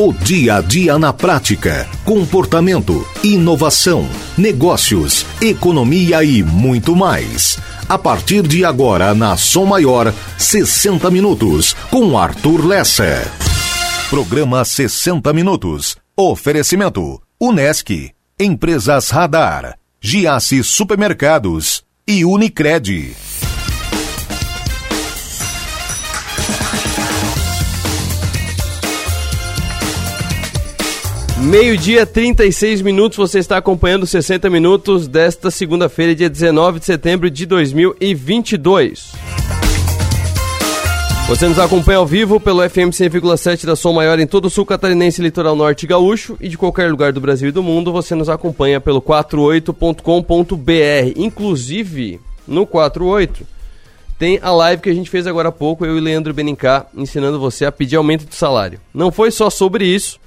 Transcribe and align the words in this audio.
O 0.00 0.12
dia 0.12 0.58
a 0.58 0.60
dia 0.60 0.96
na 0.96 1.12
prática, 1.12 1.88
comportamento, 2.04 3.04
inovação, 3.24 4.08
negócios, 4.36 5.26
economia 5.42 6.22
e 6.22 6.40
muito 6.40 6.94
mais. 6.94 7.58
A 7.88 7.98
partir 7.98 8.46
de 8.46 8.64
agora 8.64 9.12
na 9.12 9.36
Som 9.36 9.64
Maior, 9.64 10.14
60 10.38 11.10
minutos 11.10 11.74
com 11.90 12.16
Arthur 12.16 12.64
Lessa. 12.64 13.26
Programa 14.08 14.64
60 14.64 15.32
minutos. 15.32 15.96
Oferecimento: 16.16 17.20
Unesc, 17.40 18.12
Empresas 18.38 19.10
Radar, 19.10 19.76
Giasse 20.00 20.62
Supermercados 20.62 21.82
e 22.06 22.24
Unicred. 22.24 23.16
Meio-dia, 31.42 32.04
36 32.04 32.82
minutos. 32.82 33.16
Você 33.16 33.38
está 33.38 33.56
acompanhando 33.56 34.04
60 34.04 34.50
minutos 34.50 35.06
desta 35.06 35.52
segunda-feira, 35.52 36.12
dia 36.12 36.28
19 36.28 36.80
de 36.80 36.84
setembro 36.84 37.30
de 37.30 37.46
2022. 37.46 39.12
Você 41.28 41.46
nos 41.46 41.58
acompanha 41.58 41.98
ao 41.98 42.06
vivo 42.06 42.40
pelo 42.40 42.68
FM 42.68 42.90
100,7 42.90 43.66
da 43.66 43.76
Som 43.76 43.92
Maior 43.92 44.18
em 44.18 44.26
todo 44.26 44.46
o 44.46 44.50
sul 44.50 44.66
catarinense, 44.66 45.22
litoral 45.22 45.54
norte 45.54 45.86
gaúcho 45.86 46.36
e 46.40 46.48
de 46.48 46.58
qualquer 46.58 46.90
lugar 46.90 47.12
do 47.12 47.20
Brasil 47.20 47.50
e 47.50 47.52
do 47.52 47.62
mundo. 47.62 47.92
Você 47.92 48.16
nos 48.16 48.28
acompanha 48.28 48.80
pelo 48.80 49.00
48.com.br. 49.00 51.12
Inclusive, 51.16 52.20
no 52.48 52.66
48 52.66 53.46
tem 54.18 54.40
a 54.42 54.50
live 54.50 54.82
que 54.82 54.90
a 54.90 54.94
gente 54.94 55.08
fez 55.08 55.28
agora 55.28 55.50
há 55.50 55.52
pouco, 55.52 55.86
eu 55.86 55.96
e 55.96 56.00
Leandro 56.00 56.34
Benincá, 56.34 56.86
ensinando 56.96 57.38
você 57.38 57.64
a 57.64 57.70
pedir 57.70 57.94
aumento 57.94 58.24
de 58.24 58.34
salário. 58.34 58.80
Não 58.92 59.12
foi 59.12 59.30
só 59.30 59.48
sobre 59.48 59.86
isso 59.86 60.18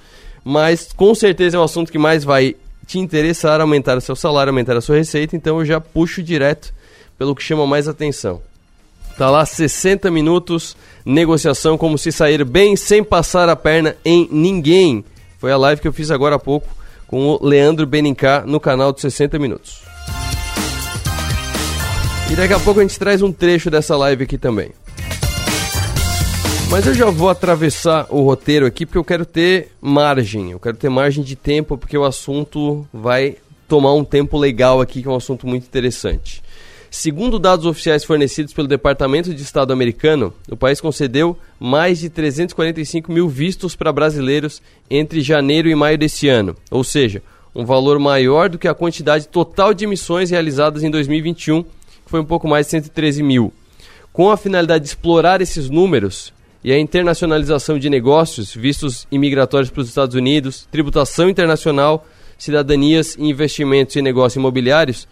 mas 0.44 0.92
com 0.94 1.14
certeza 1.14 1.58
é 1.58 1.59
o 1.59 1.64
assunto 1.64 1.92
que 1.92 1.97
mais 1.97 2.23
vai 2.23 2.56
te 2.86 3.00
interessar, 3.00 3.61
aumentar 3.61 3.97
o 3.97 4.02
seu 4.02 4.16
salário, 4.16 4.52
aumentar 4.52 4.75
a 4.75 4.81
sua 4.81 4.98
receita, 4.98 5.36
então 5.36 5.59
eu 5.59 5.66
já 5.66 5.80
puxo 5.80 6.22
direto 6.22 6.73
pelo 7.17 7.36
que 7.36 7.44
chama 7.44 7.66
mais 7.67 7.88
atenção. 7.88 8.42
Tá 9.17 9.30
lá 9.30 9.45
60 9.45 10.09
minutos, 10.09 10.75
negociação 11.06 11.78
como 11.78 11.98
se 11.98 12.11
sair 12.11 12.44
bem 12.44 12.75
sem 12.75 13.03
passar 13.03 13.50
a 13.50 13.56
perna 13.56 13.95
em 14.03 14.28
ninguém. 14.31 15.06
Foi 15.38 15.52
a 15.52 15.58
live 15.58 15.81
que 15.81 15.88
eu 15.88 15.94
fiz 15.94 16.11
agora 16.11 16.36
há 16.36 16.39
pouco 16.39 16.67
com 17.08 17.28
o 17.28 17.45
Leandro 17.45 17.86
Benincá 17.86 18.44
no 18.45 18.59
canal 18.59 18.92
de 18.92 19.02
60 19.02 19.38
minutos. 19.38 19.81
E 22.31 22.36
daqui 22.36 22.53
a 22.53 22.59
pouco 22.59 22.80
a 22.80 22.83
gente 22.83 22.98
traz 22.98 23.22
um 23.22 23.31
trecho 23.31 23.70
dessa 23.70 23.95
live 23.98 24.23
aqui 24.23 24.38
também. 24.38 24.72
Mas 26.72 26.88
eu 26.88 26.94
já 26.94 27.09
vou 27.09 27.30
atravessar 27.30 28.08
o 28.09 28.22
roteiro 28.22 28.66
aqui 28.66 28.86
porque 28.86 28.97
eu 28.97 29.03
quero 29.03 29.25
ter 29.25 29.73
margem, 29.81 30.52
eu 30.52 30.59
quero 30.59 30.77
ter 30.77 30.88
margem 30.88 31.22
de 31.22 31.36
tempo 31.36 31.77
porque 31.77 31.97
o 31.97 32.05
assunto 32.05 32.88
vai 32.94 33.36
tomar 33.67 33.94
um 33.94 34.05
tempo 34.05 34.38
legal 34.38 34.80
aqui, 34.80 35.02
que 35.02 35.08
é 35.08 35.11
um 35.11 35.17
assunto 35.17 35.45
muito 35.45 35.66
interessante. 35.66 36.42
Segundo 36.89 37.38
dados 37.38 37.66
oficiais 37.66 38.05
fornecidos 38.05 38.53
pelo 38.53 38.69
Departamento 38.69 39.33
de 39.33 39.42
Estado 39.42 39.73
americano, 39.73 40.33
o 40.49 40.55
país 40.55 40.80
concedeu 40.80 41.38
mais 41.59 41.99
de 41.99 42.09
345 42.09 43.11
mil 43.11 43.27
vistos 43.27 43.75
para 43.75 43.92
brasileiros 43.92 44.61
entre 44.89 45.19
janeiro 45.19 45.67
e 45.67 45.75
maio 45.75 45.97
desse 45.97 46.30
ano, 46.30 46.55
ou 46.72 46.86
seja, 46.86 47.22
um 47.53 47.66
valor 47.66 47.99
maior 47.99 48.47
do 48.47 48.58
que 48.58 48.69
a 48.69 48.73
quantidade 48.73 49.27
total 49.27 49.73
de 49.73 49.83
emissões 49.83 50.30
realizadas 50.30 50.83
em 50.83 50.89
2021, 50.89 51.64
que 51.64 51.69
foi 52.08 52.22
um 52.22 52.25
pouco 52.25 52.47
mais 52.47 52.67
de 52.67 52.72
113 52.72 53.22
mil. 53.22 53.53
Com 54.14 54.31
a 54.31 54.38
finalidade 54.38 54.86
de 54.86 54.89
explorar 54.89 55.42
esses 55.42 55.69
números, 55.69 56.33
e 56.64 56.72
a 56.72 56.80
internacionalização 56.80 57.80
de 57.80 57.90
negócios, 57.90 58.54
vistos 58.54 59.08
imigratórios 59.12 59.70
para 59.70 59.81
os 59.81 59.90
Estados 59.90 60.16
Unidos, 60.16 60.67
tributação 60.72 61.30
internacional, 61.30 62.06
cidadanias, 62.38 63.17
investimentos 63.17 63.95
e 63.95 64.02
negócios 64.02 64.36
imobiliários, 64.36 65.08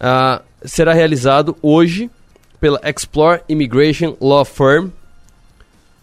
uh, 0.00 0.42
será 0.64 0.92
realizado 0.92 1.56
hoje 1.62 2.10
pela 2.60 2.80
Explore 2.84 3.42
Immigration 3.48 4.16
Law 4.20 4.44
Firm, 4.44 4.90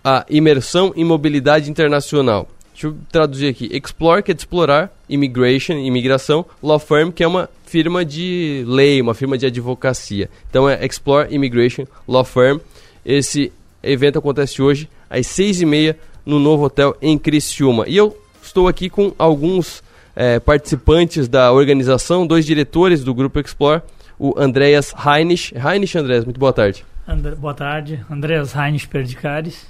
a 0.04 0.26
imersão 0.30 0.92
em 0.96 1.04
mobilidade 1.04 1.70
internacional. 1.70 2.48
Deixa 2.74 2.88
eu 2.88 2.98
traduzir 3.12 3.48
aqui. 3.48 3.70
Explore, 3.72 4.24
que 4.24 4.32
é 4.32 4.34
de 4.34 4.42
explorar, 4.42 4.92
immigration, 5.08 5.74
imigração, 5.74 6.44
law 6.62 6.80
firm, 6.80 7.12
que 7.12 7.24
é 7.24 7.28
uma 7.28 7.48
firma 7.66 8.04
de 8.04 8.64
lei, 8.68 9.00
uma 9.00 9.14
firma 9.14 9.38
de 9.38 9.46
advocacia. 9.46 10.30
Então 10.50 10.68
é 10.68 10.84
Explore 10.84 11.34
Immigration 11.34 11.86
Law 12.08 12.26
Firm. 12.26 12.60
Esse 13.06 13.54
evento 13.84 14.20
acontece 14.20 14.62
hoje 14.62 14.90
às 15.10 15.28
seis 15.28 15.62
e 15.62 15.66
meia 15.66 15.98
no 16.26 16.40
novo 16.40 16.64
hotel 16.64 16.96
em 17.02 17.18
Criciúma. 17.18 17.86
E 17.88 17.98
eu 17.98 18.18
estou 18.42 18.68
aqui 18.68 18.90
com 18.90 19.14
alguns 19.18 19.84
é, 20.16 20.40
participantes 20.40 21.28
da 21.28 21.52
organização, 21.52 22.26
dois 22.26 22.46
diretores 22.46 23.04
do 23.04 23.14
Grupo 23.14 23.40
Explore, 23.40 23.82
o 24.18 24.34
Andreas 24.38 24.94
Heinrich. 24.94 25.54
Heinrich, 25.56 25.98
Andreas, 25.98 26.24
muito 26.24 26.40
boa 26.40 26.54
tarde. 26.54 26.86
André, 27.08 27.36
boa 27.36 27.54
tarde, 27.54 28.04
Andreas 28.10 28.56
Heinrich 28.56 28.88
Perdicares. 28.88 29.66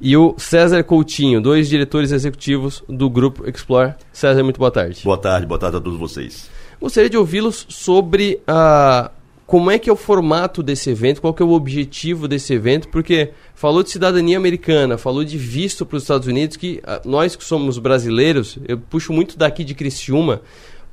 E 0.00 0.16
o 0.16 0.34
César 0.38 0.82
Coutinho, 0.84 1.40
dois 1.40 1.68
diretores 1.68 2.12
executivos 2.12 2.84
do 2.88 3.10
Grupo 3.10 3.48
Explore. 3.48 3.94
César, 4.12 4.42
muito 4.44 4.58
boa 4.58 4.70
tarde. 4.70 5.02
Boa 5.04 5.18
tarde, 5.18 5.46
boa 5.46 5.58
tarde 5.58 5.76
a 5.76 5.80
todos 5.80 5.98
vocês. 5.98 6.48
Gostaria 6.80 7.10
de 7.10 7.16
ouvi-los 7.16 7.66
sobre 7.68 8.40
a 8.46 9.10
como 9.48 9.70
é 9.70 9.78
que 9.78 9.88
é 9.88 9.92
o 9.92 9.96
formato 9.96 10.62
desse 10.62 10.90
evento, 10.90 11.22
qual 11.22 11.32
que 11.32 11.42
é 11.42 11.46
o 11.46 11.52
objetivo 11.52 12.28
desse 12.28 12.52
evento, 12.52 12.86
porque 12.88 13.30
falou 13.54 13.82
de 13.82 13.88
cidadania 13.88 14.36
americana, 14.36 14.98
falou 14.98 15.24
de 15.24 15.38
visto 15.38 15.86
para 15.86 15.96
os 15.96 16.02
Estados 16.02 16.28
Unidos, 16.28 16.58
que 16.58 16.82
ah, 16.84 17.00
nós 17.02 17.34
que 17.34 17.42
somos 17.42 17.78
brasileiros, 17.78 18.58
eu 18.68 18.76
puxo 18.76 19.10
muito 19.10 19.38
daqui 19.38 19.64
de 19.64 19.74
Criciúma, 19.74 20.42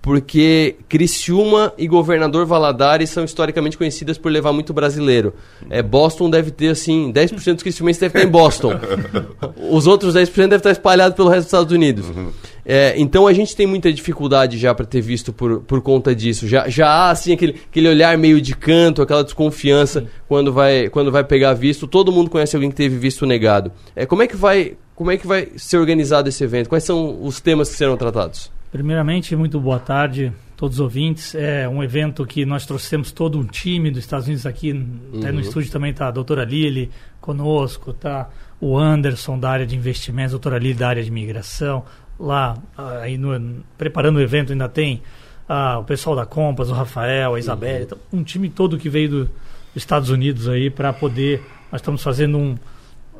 porque 0.01 0.77
Criciúma 0.87 1.73
e 1.77 1.85
Governador 1.85 2.45
Valadares 2.45 3.09
são 3.09 3.25
historicamente 3.25 3.77
conhecidas 3.77 4.17
por 4.17 4.31
levar 4.31 4.53
muito 4.53 4.73
brasileiro. 4.73 5.33
É, 5.69 5.83
Boston 5.83 6.29
deve 6.29 6.49
ter, 6.49 6.69
assim, 6.69 7.11
10% 7.11 7.55
dos 7.55 7.63
criciumenses 7.63 7.99
deve 7.99 8.17
estar 8.17 8.25
em 8.25 8.31
Boston. 8.31 8.71
Os 9.69 9.85
outros 9.85 10.13
10% 10.13 10.33
devem 10.33 10.57
estar 10.57 10.71
espalhados 10.71 11.15
pelo 11.17 11.27
resto 11.27 11.41
dos 11.41 11.47
Estados 11.47 11.73
Unidos. 11.73 12.07
Uhum. 12.07 12.31
É, 12.65 12.95
então 12.97 13.27
a 13.27 13.33
gente 13.33 13.55
tem 13.55 13.67
muita 13.67 13.93
dificuldade 13.93 14.57
já 14.57 14.73
para 14.73 14.85
ter 14.85 15.01
visto 15.01 15.31
por, 15.31 15.61
por 15.61 15.81
conta 15.81 16.15
disso. 16.15 16.47
Já, 16.47 16.67
já 16.67 16.87
há, 16.87 17.11
assim, 17.11 17.31
aquele, 17.31 17.61
aquele 17.69 17.87
olhar 17.87 18.17
meio 18.17 18.41
de 18.41 18.55
canto, 18.55 19.01
aquela 19.01 19.23
desconfiança 19.23 20.05
quando 20.27 20.51
vai, 20.51 20.89
quando 20.89 21.11
vai 21.11 21.23
pegar 21.23 21.53
visto. 21.53 21.87
Todo 21.87 22.11
mundo 22.11 22.29
conhece 22.29 22.55
alguém 22.55 22.71
que 22.71 22.75
teve 22.75 22.97
visto 22.97 23.25
negado. 23.25 23.71
É, 23.95 24.05
como, 24.05 24.23
é 24.23 24.27
que 24.27 24.35
vai, 24.35 24.75
como 24.95 25.11
é 25.11 25.17
que 25.17 25.27
vai 25.27 25.49
ser 25.55 25.77
organizado 25.77 26.27
esse 26.27 26.43
evento? 26.43 26.67
Quais 26.67 26.83
são 26.83 27.23
os 27.23 27.39
temas 27.39 27.69
que 27.69 27.75
serão 27.75 27.95
tratados? 27.95 28.51
Primeiramente, 28.71 29.35
muito 29.35 29.59
boa 29.59 29.79
tarde 29.79 30.33
a 30.53 30.57
todos 30.57 30.77
os 30.77 30.81
ouvintes. 30.81 31.35
É 31.35 31.69
um 31.69 31.83
evento 31.83 32.25
que 32.25 32.45
nós 32.45 32.65
trouxemos 32.65 33.11
todo 33.11 33.37
um 33.37 33.45
time 33.45 33.91
dos 33.91 33.99
Estados 33.99 34.25
Unidos 34.25 34.45
aqui. 34.45 34.71
Uhum. 34.71 35.19
Até 35.19 35.31
no 35.31 35.39
estúdio 35.39 35.71
também 35.71 35.91
está 35.91 36.07
a 36.07 36.11
doutora 36.11 36.43
Lili 36.43 36.89
conosco, 37.21 37.93
tá 37.93 38.29
o 38.59 38.77
Anderson 38.77 39.37
da 39.37 39.49
área 39.49 39.65
de 39.65 39.75
investimentos, 39.75 40.31
a 40.31 40.37
doutora 40.37 40.57
Lili 40.57 40.73
da 40.73 40.87
área 40.87 41.03
de 41.03 41.09
imigração. 41.09 41.83
Lá, 42.19 42.57
aí 43.01 43.17
no, 43.17 43.63
preparando 43.77 44.17
o 44.17 44.21
evento 44.21 44.51
ainda 44.51 44.69
tem 44.69 45.01
ah, 45.47 45.79
o 45.79 45.83
pessoal 45.83 46.15
da 46.15 46.25
Compass, 46.25 46.69
o 46.69 46.73
Rafael, 46.73 47.35
a 47.35 47.39
Isabela, 47.39 47.77
uhum. 47.77 47.83
então, 47.83 47.97
um 48.13 48.23
time 48.23 48.49
todo 48.49 48.77
que 48.77 48.89
veio 48.89 49.09
do, 49.09 49.25
dos 49.25 49.31
Estados 49.75 50.09
Unidos 50.09 50.47
aí 50.47 50.69
para 50.69 50.91
poder. 50.93 51.43
Nós 51.71 51.81
estamos 51.81 52.01
fazendo 52.01 52.37
um. 52.37 52.57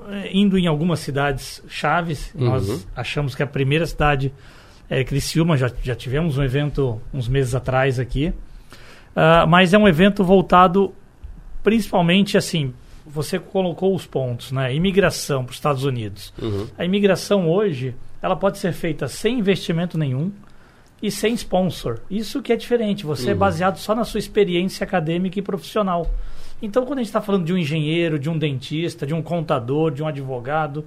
Eh, 0.09 0.29
indo 0.33 0.57
em 0.57 0.67
algumas 0.67 0.99
cidades 0.99 1.61
chaves. 1.67 2.33
Uhum. 2.33 2.45
Nós 2.45 2.87
achamos 2.95 3.35
que 3.35 3.43
a 3.43 3.47
primeira 3.47 3.85
cidade 3.85 4.31
é, 4.89 5.03
Criciúma, 5.03 5.57
já, 5.57 5.71
já 5.83 5.95
tivemos 5.95 6.37
um 6.37 6.43
evento 6.43 7.01
uns 7.13 7.27
meses 7.27 7.55
atrás 7.55 7.99
aqui. 7.99 8.33
Uh, 9.15 9.47
mas 9.47 9.73
é 9.73 9.77
um 9.77 9.87
evento 9.87 10.23
voltado 10.23 10.93
principalmente 11.63 12.37
assim. 12.37 12.73
Você 13.05 13.39
colocou 13.39 13.95
os 13.95 14.05
pontos, 14.05 14.51
né? 14.51 14.73
Imigração 14.73 15.43
para 15.43 15.51
os 15.51 15.57
Estados 15.57 15.83
Unidos. 15.83 16.33
Uhum. 16.41 16.67
A 16.77 16.83
imigração 16.83 17.49
hoje 17.49 17.95
ela 18.25 18.35
pode 18.35 18.57
ser 18.57 18.73
feita 18.73 19.07
sem 19.07 19.37
investimento 19.37 19.99
nenhum 19.99 20.31
e 20.99 21.11
sem 21.11 21.35
sponsor. 21.35 21.99
Isso 22.09 22.41
que 22.41 22.51
é 22.51 22.55
diferente. 22.55 23.05
Você 23.05 23.25
é 23.25 23.25
uhum. 23.27 23.31
é 23.33 23.35
baseado 23.35 23.77
só 23.77 23.93
na 23.93 24.03
sua 24.03 24.17
experiência 24.17 24.83
acadêmica 24.83 25.37
e 25.37 25.43
profissional. 25.43 26.09
Então, 26.59 26.87
quando 26.87 26.97
a 26.99 27.01
gente 27.03 27.09
está 27.09 27.21
falando 27.21 27.45
de 27.45 27.53
um 27.53 27.57
engenheiro, 27.57 28.17
de 28.17 28.27
um 28.27 28.35
dentista, 28.35 29.05
de 29.05 29.13
um 29.13 29.21
contador, 29.21 29.91
de 29.91 30.01
um 30.01 30.07
advogado, 30.07 30.85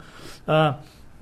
uh, 0.48 0.74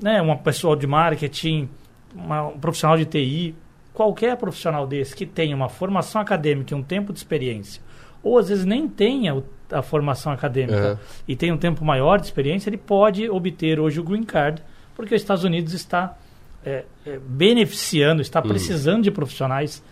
né, 0.02 0.22
uma 0.22 0.38
pessoa 0.38 0.74
de 0.74 0.86
marketing, 0.86 1.68
uma, 2.14 2.46
um 2.46 2.58
profissional 2.58 2.96
de 2.96 3.04
TI, 3.04 3.54
qualquer 3.92 4.38
profissional 4.38 4.86
desse 4.86 5.14
que 5.14 5.26
tenha 5.26 5.54
uma 5.54 5.68
formação 5.68 6.22
acadêmica 6.22 6.72
e 6.72 6.78
um 6.78 6.82
tempo 6.82 7.12
de 7.12 7.18
experiência, 7.18 7.82
ou 8.22 8.38
às 8.38 8.48
vezes 8.48 8.64
nem 8.64 8.88
tenha 8.88 9.34
o, 9.34 9.44
a 9.70 9.82
formação 9.82 10.32
acadêmica 10.32 10.92
uhum. 10.92 10.98
e 11.28 11.36
tem 11.36 11.52
um 11.52 11.58
tempo 11.58 11.84
maior 11.84 12.18
de 12.18 12.24
experiência, 12.24 12.70
ele 12.70 12.78
pode 12.78 13.28
obter 13.28 13.78
hoje 13.78 14.00
o 14.00 14.02
green 14.02 14.24
card, 14.24 14.62
porque 14.96 15.14
os 15.14 15.20
Estados 15.20 15.44
Unidos 15.44 15.75
está 15.75 16.16
é, 16.64 16.84
é, 17.06 17.19
beneficiando, 17.19 18.22
está 18.22 18.40
uhum. 18.40 18.48
precisando 18.48 19.04
de 19.04 19.10
profissionais 19.10 19.82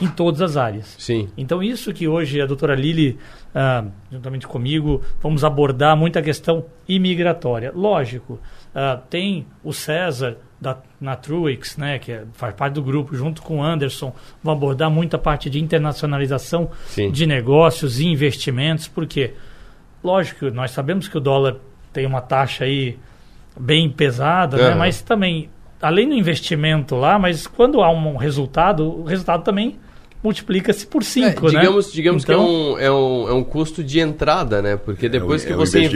em 0.00 0.08
todas 0.08 0.42
as 0.42 0.56
áreas. 0.56 0.94
Sim. 0.98 1.28
Então, 1.36 1.62
isso 1.62 1.92
que 1.92 2.06
hoje 2.06 2.40
a 2.40 2.46
doutora 2.46 2.74
Lili, 2.74 3.18
ah, 3.54 3.84
juntamente 4.12 4.46
comigo, 4.46 5.02
vamos 5.20 5.44
abordar 5.44 5.96
muita 5.96 6.22
questão 6.22 6.64
imigratória. 6.86 7.72
Lógico, 7.74 8.38
ah, 8.74 9.00
tem 9.08 9.46
o 9.64 9.72
César 9.72 10.36
da, 10.60 10.78
na 11.00 11.16
Truix, 11.16 11.76
né, 11.76 11.98
que 11.98 12.12
é, 12.12 12.24
faz 12.34 12.54
parte 12.54 12.74
do 12.74 12.82
grupo, 12.82 13.16
junto 13.16 13.42
com 13.42 13.58
o 13.58 13.62
Anderson, 13.62 14.14
vão 14.42 14.52
abordar 14.52 14.90
muita 14.90 15.18
parte 15.18 15.48
de 15.48 15.58
internacionalização 15.58 16.70
Sim. 16.86 17.10
de 17.10 17.26
negócios 17.26 17.98
e 17.98 18.06
investimentos, 18.06 18.86
porque, 18.86 19.32
lógico, 20.04 20.50
nós 20.50 20.70
sabemos 20.70 21.08
que 21.08 21.16
o 21.16 21.20
dólar 21.20 21.56
tem 21.92 22.06
uma 22.06 22.20
taxa 22.20 22.64
aí 22.64 22.98
bem 23.58 23.90
pesada, 23.90 24.56
né, 24.56 24.74
mas 24.74 25.00
também, 25.02 25.48
além 25.80 26.08
do 26.08 26.14
investimento 26.14 26.94
lá, 26.96 27.18
mas 27.18 27.46
quando 27.46 27.82
há 27.82 27.90
um 27.90 28.16
resultado, 28.16 29.00
o 29.00 29.04
resultado 29.04 29.42
também 29.44 29.78
multiplica-se 30.22 30.86
por 30.86 31.02
5, 31.02 31.48
É, 31.48 31.52
né? 31.52 31.60
digamos 31.60 31.90
digamos 31.92 32.22
Então, 32.24 32.44
que 32.44 32.44
é 32.44 32.46
um, 32.46 32.78
é, 32.78 32.90
um, 32.92 33.28
é 33.30 33.32
um 33.32 33.42
custo 33.42 33.82
de 33.82 34.00
entrada, 34.00 34.60
né? 34.60 34.76
Porque 34.76 35.08
depois 35.08 35.42
o- 35.42 35.46
que 35.46 35.52
é 35.54 35.56
você 35.56 35.88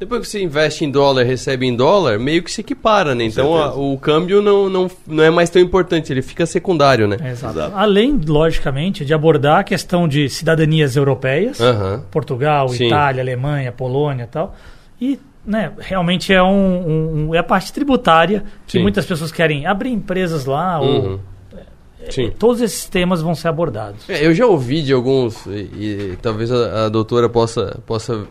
depois 0.00 0.22
que 0.22 0.28
você 0.28 0.42
investe 0.42 0.84
em 0.84 0.90
dólar, 0.90 1.22
recebe 1.22 1.66
em 1.66 1.76
dólar, 1.76 2.18
meio 2.18 2.42
que 2.42 2.50
se 2.50 2.62
equipara, 2.62 3.14
né? 3.14 3.22
Então 3.22 3.54
a- 3.54 3.72
o 3.76 3.96
câmbio 3.96 4.42
não, 4.42 4.68
não, 4.68 4.90
não 5.06 5.22
é 5.22 5.30
mais 5.30 5.50
tão 5.50 5.62
importante, 5.62 6.12
ele 6.12 6.20
fica 6.20 6.44
secundário, 6.46 7.06
né? 7.06 7.16
Exato. 7.30 7.58
Exato. 7.58 7.76
Além, 7.76 8.20
logicamente, 8.26 9.04
de 9.04 9.14
abordar 9.14 9.60
a 9.60 9.64
questão 9.64 10.08
de 10.08 10.28
cidadanias 10.28 10.96
europeias, 10.96 11.60
Aham. 11.60 12.02
Portugal, 12.10 12.68
Sim. 12.70 12.86
Itália, 12.86 13.22
Alemanha, 13.22 13.70
Polônia 13.70 14.24
e 14.24 14.26
tal. 14.26 14.56
E 15.00 15.16
né, 15.44 15.72
realmente 15.78 16.32
é, 16.32 16.42
um, 16.42 17.28
um- 17.28 17.34
é 17.34 17.38
a 17.38 17.42
parte 17.42 17.72
tributária 17.72 18.44
que 18.66 18.72
Sim. 18.72 18.82
muitas 18.82 19.06
pessoas 19.06 19.32
querem 19.32 19.66
abrir 19.66 19.90
empresas 19.90 20.44
lá. 20.44 20.80
Uhum. 20.80 21.12
Ou, 21.12 21.20
Sim. 22.10 22.30
todos 22.38 22.60
esses 22.62 22.86
temas 22.88 23.20
vão 23.20 23.34
ser 23.34 23.48
abordados. 23.48 24.08
É, 24.08 24.24
eu 24.26 24.34
já 24.34 24.46
ouvi 24.46 24.82
de 24.82 24.92
alguns, 24.92 25.44
e, 25.46 25.50
e 26.12 26.18
talvez 26.22 26.50
a, 26.50 26.86
a 26.86 26.88
doutora 26.88 27.28
possa, 27.28 27.78
possa 27.86 28.26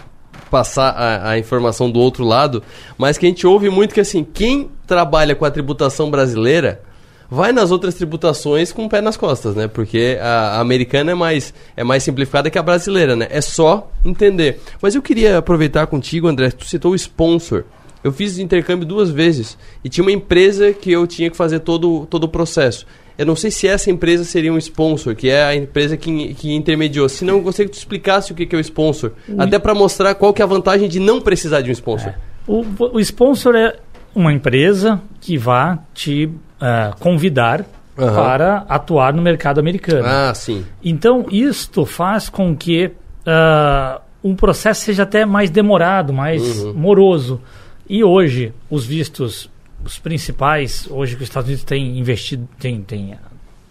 passar 0.49 0.89
a, 0.91 1.31
a 1.31 1.37
informação 1.37 1.91
do 1.91 1.99
outro 1.99 2.23
lado, 2.25 2.63
mas 2.97 3.17
que 3.17 3.25
a 3.25 3.29
gente 3.29 3.45
ouve 3.45 3.69
muito 3.69 3.93
que 3.93 3.99
assim, 3.99 4.23
quem 4.23 4.69
trabalha 4.87 5.35
com 5.35 5.45
a 5.45 5.51
tributação 5.51 6.09
brasileira 6.09 6.81
vai 7.29 7.51
nas 7.51 7.71
outras 7.71 7.95
tributações 7.95 8.71
com 8.71 8.85
o 8.85 8.89
pé 8.89 9.01
nas 9.01 9.15
costas, 9.15 9.55
né? 9.55 9.67
Porque 9.67 10.17
a, 10.21 10.57
a 10.57 10.59
americana 10.59 11.11
é 11.11 11.15
mais, 11.15 11.53
é 11.77 11.83
mais 11.83 12.03
simplificada 12.03 12.49
que 12.49 12.57
a 12.57 12.63
brasileira, 12.63 13.15
né? 13.15 13.27
É 13.29 13.41
só 13.41 13.91
entender. 14.03 14.59
Mas 14.81 14.95
eu 14.95 15.01
queria 15.01 15.37
aproveitar 15.37 15.85
contigo, 15.87 16.27
André, 16.27 16.49
tu 16.51 16.65
citou 16.65 16.93
o 16.93 16.95
sponsor. 16.95 17.65
Eu 18.03 18.11
fiz 18.11 18.39
intercâmbio 18.39 18.87
duas 18.87 19.11
vezes 19.11 19.57
e 19.83 19.89
tinha 19.89 20.03
uma 20.03 20.11
empresa 20.11 20.71
que 20.71 20.89
eu 20.91 21.05
tinha 21.05 21.29
que 21.29 21.35
fazer 21.35 21.59
todo, 21.59 22.07
todo 22.09 22.23
o 22.23 22.29
processo. 22.29 22.85
Eu 23.17 23.25
não 23.25 23.35
sei 23.35 23.51
se 23.51 23.67
essa 23.67 23.91
empresa 23.91 24.23
seria 24.23 24.51
um 24.53 24.57
sponsor, 24.57 25.13
que 25.13 25.29
é 25.29 25.43
a 25.43 25.53
empresa 25.53 25.97
que, 25.97 26.33
que 26.35 26.53
intermediou. 26.53 27.09
Se 27.09 27.25
não, 27.25 27.35
eu 27.35 27.41
gostaria 27.41 27.69
que 27.69 27.75
tu 27.75 27.79
explicasse 27.79 28.31
o 28.31 28.35
que, 28.35 28.45
que 28.45 28.55
é 28.55 28.57
o 28.57 28.61
sponsor. 28.61 29.11
Até 29.37 29.59
para 29.59 29.75
mostrar 29.75 30.15
qual 30.15 30.33
que 30.33 30.41
é 30.41 30.45
a 30.45 30.47
vantagem 30.47 30.87
de 30.87 31.01
não 31.01 31.19
precisar 31.19 31.59
de 31.59 31.69
um 31.69 31.73
sponsor. 31.73 32.13
O, 32.47 32.63
o 32.93 32.99
sponsor 33.01 33.55
é 33.57 33.75
uma 34.15 34.31
empresa 34.31 35.01
que 35.19 35.37
vai 35.37 35.77
te 35.93 36.29
ah, 36.59 36.93
convidar 36.99 37.65
Aham. 37.97 38.15
para 38.15 38.57
atuar 38.69 39.13
no 39.13 39.21
mercado 39.21 39.59
americano. 39.59 40.05
Ah, 40.07 40.33
sim. 40.33 40.65
Então, 40.83 41.25
isto 41.31 41.85
faz 41.85 42.29
com 42.29 42.55
que 42.55 42.91
ah, 43.25 44.01
um 44.23 44.35
processo 44.35 44.81
seja 44.81 45.03
até 45.03 45.25
mais 45.25 45.49
demorado, 45.49 46.11
mais 46.13 46.63
Uhum. 46.63 46.73
moroso. 46.73 47.41
E 47.87 48.03
hoje, 48.03 48.53
os 48.69 48.85
vistos, 48.85 49.49
os 49.83 49.97
principais, 49.97 50.87
hoje 50.91 51.15
que 51.15 51.23
os 51.23 51.29
Estados 51.29 51.47
Unidos 51.47 51.63
têm 51.63 51.97
investido, 51.97 52.47
tem, 52.59 52.81
tem, 52.81 53.15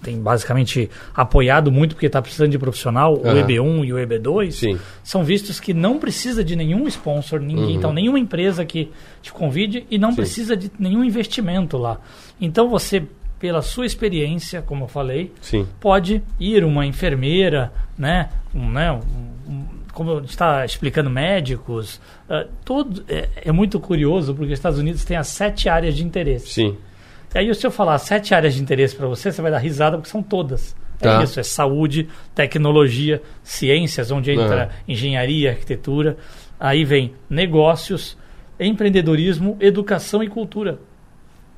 tem 0.02 0.20
basicamente 0.20 0.88
apoiado 1.14 1.72
muito, 1.72 1.94
porque 1.94 2.06
está 2.06 2.22
precisando 2.22 2.50
de 2.50 2.58
profissional, 2.58 3.14
o 3.16 3.26
Aham. 3.28 3.42
EB1 3.46 3.84
e 3.84 3.92
o 3.92 3.96
EB2, 3.96 4.52
Sim. 4.52 4.78
são 5.02 5.24
vistos 5.24 5.58
que 5.58 5.74
não 5.74 5.98
precisa 5.98 6.44
de 6.44 6.54
nenhum 6.54 6.86
sponsor, 6.86 7.40
ninguém, 7.40 7.74
então 7.74 7.92
nenhuma 7.92 8.18
empresa 8.18 8.64
que 8.64 8.90
te 9.20 9.32
convide 9.32 9.84
e 9.90 9.98
não 9.98 10.08
Uhum. 10.10 10.14
Sim. 10.14 10.20
precisa 10.22 10.56
de 10.56 10.70
nenhum 10.78 11.02
investimento 11.02 11.76
lá. 11.76 11.98
Então 12.40 12.68
você, 12.68 13.02
pela 13.40 13.60
sua 13.62 13.86
experiência, 13.86 14.62
como 14.62 14.84
eu 14.84 14.88
falei, 14.88 15.32
Sim. 15.40 15.66
pode 15.80 16.22
ir 16.38 16.64
uma 16.64 16.86
enfermeira, 16.86 17.72
né, 17.98 18.28
um, 18.54 18.70
né 18.70 18.92
um- 18.92 18.98
um- 19.52 19.64
como 19.92 20.12
a 20.12 20.20
gente 20.20 20.30
está 20.30 20.64
explicando, 20.64 21.10
médicos, 21.10 22.00
tudo 22.64 23.02
é, 23.08 23.28
é 23.46 23.50
muito 23.50 23.80
curioso 23.80 24.32
porque 24.32 24.52
os 24.52 24.58
Estados 24.58 24.78
Unidos 24.78 25.04
têm 25.04 25.16
as 25.16 25.26
sete 25.26 25.68
áreas 25.68 25.96
de 25.96 26.04
interesse. 26.04 26.46
Sim. 26.48 26.76
E 27.34 27.38
aí, 27.38 27.54
se 27.54 27.66
eu 27.66 27.70
falar 27.70 27.98
sete 27.98 28.34
áreas 28.34 28.54
de 28.54 28.62
interesse 28.62 28.96
para 28.96 29.06
você, 29.06 29.30
você 29.30 29.42
vai 29.42 29.50
dar 29.50 29.58
risada 29.58 29.96
porque 29.96 30.10
são 30.10 30.22
todas. 30.22 30.74
Tá. 30.98 31.20
É 31.20 31.24
isso, 31.24 31.38
é 31.38 31.42
saúde, 31.42 32.08
tecnologia, 32.34 33.22
ciências, 33.42 34.10
onde 34.10 34.32
entra 34.32 34.70
engenharia, 34.86 35.50
arquitetura. 35.50 36.16
Aí 36.58 36.84
vem 36.84 37.14
negócios, 37.30 38.16
empreendedorismo, 38.58 39.56
educação 39.60 40.22
e 40.22 40.28
cultura. 40.28 40.78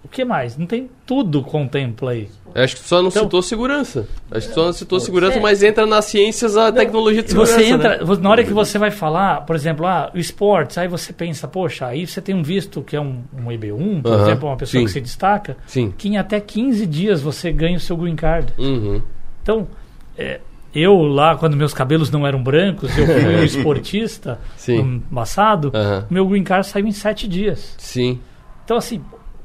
O 0.02 0.08
que 0.08 0.24
mais? 0.24 0.56
Não 0.56 0.66
tem 0.66 0.88
tudo 1.06 1.42
contempla 1.42 2.12
aí. 2.12 2.28
Acho 2.54 2.74
que 2.76 2.82
tu 2.82 2.88
só 2.88 3.00
não 3.02 3.10
Então- 3.10 3.22
citou 3.24 3.42
segurança. 3.42 4.08
Acho 4.30 4.48
que 4.48 4.54
tu 4.54 4.60
só 4.60 4.66
não 4.66 4.72
citou 4.72 4.98
segurança, 4.98 5.36
É. 5.36 5.40
mas 5.40 5.62
entra 5.62 5.86
nas 5.86 6.06
ciências 6.06 6.56
a 6.56 6.72
tecnologia 6.72 7.22
de 7.22 7.28
segurança. 7.28 7.54
Você 7.58 7.64
entra, 7.66 7.98
né? 8.04 8.16
na 8.20 8.30
hora 8.30 8.42
que 8.42 8.52
você 8.52 8.78
vai 8.78 8.90
falar, 8.90 9.42
por 9.42 9.54
exemplo, 9.54 9.86
ah, 9.86 10.10
o 10.14 10.18
esportes, 10.18 10.78
aí 10.78 10.88
você 10.88 11.12
pensa, 11.12 11.46
poxa, 11.46 11.86
aí 11.86 12.06
você 12.06 12.20
tem 12.20 12.34
um 12.34 12.42
visto 12.42 12.82
que 12.82 12.96
é 12.96 13.00
um, 13.00 13.22
um 13.36 13.52
EB1, 13.52 14.00
por 14.02 14.12
Aham, 14.12 14.22
exemplo, 14.22 14.48
uma 14.48 14.56
pessoa 14.56 14.80
sim. 14.80 14.86
que 14.86 14.90
se 14.92 15.00
destaca, 15.00 15.56
Sim. 15.66 15.92
que 15.96 16.08
em 16.08 16.16
até 16.16 16.40
15 16.40 16.86
dias 16.86 17.20
você 17.20 17.52
ganha 17.52 17.76
o 17.76 17.80
seu 17.80 17.96
green 17.96 18.16
card. 18.16 18.52
Uhum. 18.58 19.02
Então, 19.42 19.68
é, 20.18 20.40
eu 20.74 20.96
lá, 21.02 21.36
quando 21.36 21.56
meus 21.56 21.74
cabelos 21.74 22.10
não 22.10 22.26
eram 22.26 22.42
brancos, 22.42 22.96
eu 22.98 23.06
fui 23.06 23.36
um 23.36 23.44
esportista 23.44 24.40
Sim. 24.56 24.82
no 24.82 25.00
passado, 25.14 25.70
Aham. 25.72 26.06
meu 26.10 26.26
green 26.26 26.42
card 26.42 26.66
saiu 26.66 26.86
em 26.86 26.92
7 26.92 27.28
dias. 27.28 27.74
Sim. 27.78 28.18
Então, 28.64 28.76
assim, 28.76 29.00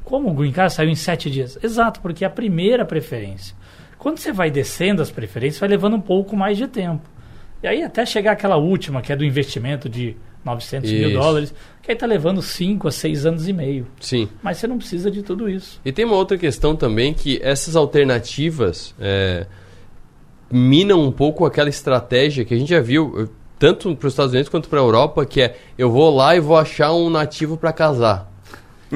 como 0.06 0.30
o 0.30 0.34
green 0.34 0.52
card 0.52 0.74
saiu 0.74 0.90
em 0.90 0.96
7 0.96 1.30
dias? 1.30 1.60
Exato, 1.62 2.00
porque 2.00 2.24
é 2.24 2.28
a 2.28 2.30
primeira 2.30 2.86
preferência. 2.86 3.56
Quando 3.98 4.20
você 4.20 4.32
vai 4.32 4.52
descendo 4.52 5.02
as 5.02 5.10
preferências, 5.10 5.60
vai 5.60 5.68
levando 5.68 5.96
um 5.96 6.02
pouco 6.02 6.38
mais 6.38 6.58
de 6.58 6.68
tempo. 6.68 7.10
E 7.64 7.68
aí, 7.68 7.82
até 7.82 8.06
chegar 8.06 8.34
aquela 8.34 8.56
última, 8.56 9.02
que 9.02 9.12
é 9.12 9.16
do 9.16 9.26
investimento 9.26 9.90
de 9.90 10.16
900 10.46 10.92
mil 10.92 11.10
Isso. 11.10 11.18
dólares, 11.18 11.54
que 11.82 11.92
aí 11.92 11.98
tá 11.98 12.06
levando 12.06 12.40
5 12.40 12.88
a 12.88 12.92
6 12.92 13.26
anos 13.26 13.48
e 13.48 13.54
meio. 13.54 13.88
Sim. 14.00 14.30
Mas 14.44 14.60
você 14.60 14.68
não 14.68 14.78
precisa 14.78 15.10
de 15.10 15.24
tudo 15.24 15.50
isso. 15.50 15.82
E 15.84 15.92
tem 15.92 16.06
uma 16.06 16.16
outra 16.16 16.38
questão 16.38 16.76
também 16.76 17.14
que 17.14 17.40
essas 17.42 17.76
alternativas 17.76 18.94
é, 19.00 19.48
minam 20.52 21.02
um 21.02 21.12
pouco 21.12 21.46
aquela 21.46 21.70
estratégia 21.70 22.46
que 22.46 22.54
a 22.54 22.58
gente 22.58 22.70
já 22.70 22.80
viu 22.80 23.14
eh, 23.18 23.28
tanto 23.58 23.96
para 23.96 24.08
os 24.08 24.14
Estados 24.14 24.34
Unidos 24.34 24.50
quanto 24.50 24.70
para 24.70 24.80
a 24.80 24.84
Europa, 24.84 25.26
que 25.26 25.42
é 25.42 25.58
eu 25.78 25.90
vou 25.90 26.16
lá 26.16 26.36
e 26.36 26.40
vou 26.40 26.58
achar 26.58 26.94
um 26.94 27.10
nativo 27.10 27.58
para 27.58 27.74
casar. 27.74 28.32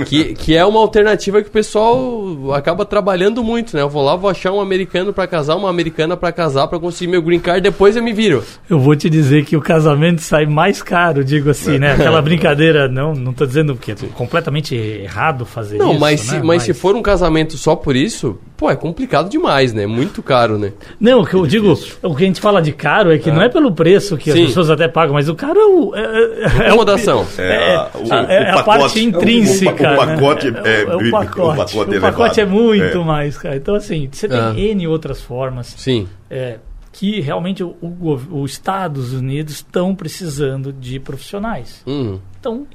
Que, 0.05 0.33
que 0.33 0.55
é 0.55 0.65
uma 0.65 0.79
alternativa 0.79 1.41
que 1.41 1.49
o 1.49 1.51
pessoal 1.51 2.53
acaba 2.53 2.85
trabalhando 2.85 3.43
muito, 3.43 3.75
né? 3.75 3.81
Eu 3.81 3.89
vou 3.89 4.03
lá, 4.03 4.15
vou 4.15 4.29
achar 4.29 4.51
um 4.51 4.59
americano 4.61 5.11
para 5.13 5.27
casar, 5.27 5.55
uma 5.55 5.69
americana 5.69 6.15
para 6.17 6.31
casar, 6.31 6.67
para 6.67 6.79
conseguir 6.79 7.11
meu 7.11 7.21
green 7.21 7.39
card, 7.39 7.61
depois 7.61 7.95
eu 7.95 8.03
me 8.03 8.13
viro. 8.13 8.43
Eu 8.69 8.79
vou 8.79 8.95
te 8.95 9.09
dizer 9.09 9.45
que 9.45 9.55
o 9.57 9.61
casamento 9.61 10.21
sai 10.21 10.45
mais 10.45 10.81
caro, 10.81 11.23
digo 11.23 11.49
assim, 11.49 11.77
né? 11.77 11.93
Aquela 11.93 12.21
brincadeira, 12.21 12.87
não, 12.87 13.13
não 13.13 13.33
tô 13.33 13.45
dizendo 13.45 13.75
que 13.75 13.91
é 13.91 13.95
completamente 14.15 14.75
errado 14.75 15.45
fazer 15.45 15.77
Não, 15.77 15.91
isso, 15.91 15.99
mas, 15.99 16.27
né? 16.31 16.39
se, 16.39 16.45
mas 16.45 16.63
se 16.63 16.73
for 16.73 16.95
um 16.95 17.01
casamento 17.01 17.57
só 17.57 17.75
por 17.75 17.95
isso, 17.95 18.37
pô, 18.57 18.69
é 18.69 18.75
complicado 18.75 19.29
demais, 19.29 19.73
né? 19.73 19.85
Muito 19.87 20.21
caro, 20.21 20.57
né? 20.57 20.71
Não, 20.99 21.21
o 21.21 21.25
que 21.25 21.33
eu 21.33 21.45
digo, 21.45 21.77
o 22.03 22.15
que 22.15 22.23
a 22.23 22.27
gente 22.27 22.41
fala 22.41 22.61
de 22.61 22.71
caro 22.71 23.11
é 23.11 23.17
que 23.17 23.31
não 23.31 23.41
é 23.41 23.49
pelo 23.49 23.71
preço 23.71 24.17
que 24.17 24.31
Sim. 24.31 24.41
as 24.41 24.47
pessoas 24.47 24.69
até 24.69 24.87
pagam, 24.87 25.13
mas 25.13 25.29
o 25.29 25.35
caro 25.35 25.59
é 25.59 25.65
o... 25.65 25.95
É, 25.95 26.01
é- 26.01 26.65
é 26.65 26.67
Acomodação. 26.67 27.25
É, 27.37 27.75
a- 27.75 27.89
o- 27.95 28.13
é 28.31 28.55
o 28.55 28.59
a 28.59 28.63
parte 28.63 29.03
intrínseca. 29.03 29.88
O, 29.93 29.97
pa- 29.97 30.03
o 30.03 30.07
pacote 30.07 30.51
né? 30.51 30.61
é, 30.65 30.81
é, 30.81 30.85
o 30.85 31.07
o 31.07 31.11
pacote. 31.11 31.57
pacote 31.57 31.97
O 31.97 32.01
pacote 32.01 32.41
é 32.41 32.45
muito 32.45 32.97
É. 32.99 33.03
mais, 33.03 33.37
cara. 33.37 33.55
Então, 33.55 33.75
assim, 33.75 34.07
você 34.11 34.27
tem 34.27 34.37
Ah. 34.39 34.53
N 34.57 34.87
outras 34.87 35.21
formas 35.21 35.73
Sim. 35.77 36.07
é, 36.29 36.57
que 36.91 37.19
realmente 37.21 37.63
o, 37.63 37.75
o, 37.81 38.41
os 38.41 38.51
Estados 38.51 39.13
Unidos 39.13 39.53
estão 39.55 39.93
precisando 39.95 40.73
de 40.73 40.99
profissionais. 40.99 41.81
Uhum. 41.85 42.19
Então, 42.39 42.65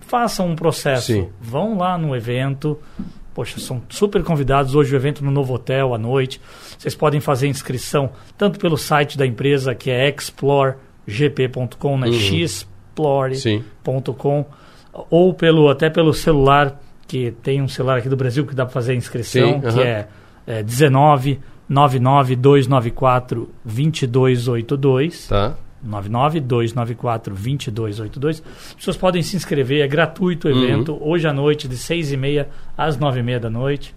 façam 0.00 0.48
um 0.48 0.56
processo. 0.56 1.06
Sim. 1.12 1.28
Vão 1.40 1.76
lá 1.78 1.96
no 1.98 2.16
evento. 2.16 2.78
Poxa, 3.32 3.60
são 3.60 3.80
super 3.88 4.24
convidados. 4.24 4.74
Hoje 4.74 4.92
o 4.92 4.96
evento 4.96 5.24
no 5.24 5.30
Novo 5.30 5.54
Hotel 5.54 5.94
à 5.94 5.98
noite. 5.98 6.40
Vocês 6.76 6.94
podem 6.96 7.20
fazer 7.20 7.46
inscrição 7.46 8.10
tanto 8.36 8.58
pelo 8.58 8.76
site 8.76 9.16
da 9.16 9.24
empresa, 9.24 9.72
que 9.74 9.88
é 9.90 10.08
exploregp.com, 10.08 11.96
né? 11.98 12.08
Uhum. 12.08 12.48
xplore.com, 12.48 13.34
Sim. 13.34 13.64
Ou 15.10 15.32
pelo, 15.34 15.68
até 15.68 15.88
pelo 15.88 16.12
celular, 16.12 16.80
que 17.06 17.30
tem 17.42 17.62
um 17.62 17.68
celular 17.68 17.98
aqui 17.98 18.08
do 18.08 18.16
Brasil 18.16 18.44
que 18.46 18.54
dá 18.54 18.64
para 18.64 18.72
fazer 18.74 18.92
a 18.92 18.96
inscrição, 18.96 19.54
Sim, 19.54 19.60
que 19.60 19.80
é, 19.80 20.08
é 20.46 20.62
19 20.62 21.38
99 21.68 22.36
294 22.36 23.48
2282. 23.64 25.28
Tá. 25.28 25.54
99294-2282. 25.86 28.42
As 28.68 28.74
pessoas 28.74 28.96
podem 28.96 29.22
se 29.22 29.36
inscrever, 29.36 29.82
é 29.82 29.88
gratuito 29.88 30.48
o 30.48 30.50
Uhum. 30.50 30.64
evento, 30.64 30.98
hoje 31.00 31.26
à 31.26 31.32
noite, 31.32 31.68
de 31.68 31.76
6 31.76 32.12
e 32.12 32.16
meia 32.16 32.48
às 32.76 32.96
9 32.98 33.20
e 33.20 33.22
meia 33.22 33.40
da 33.40 33.50
noite. 33.50 33.94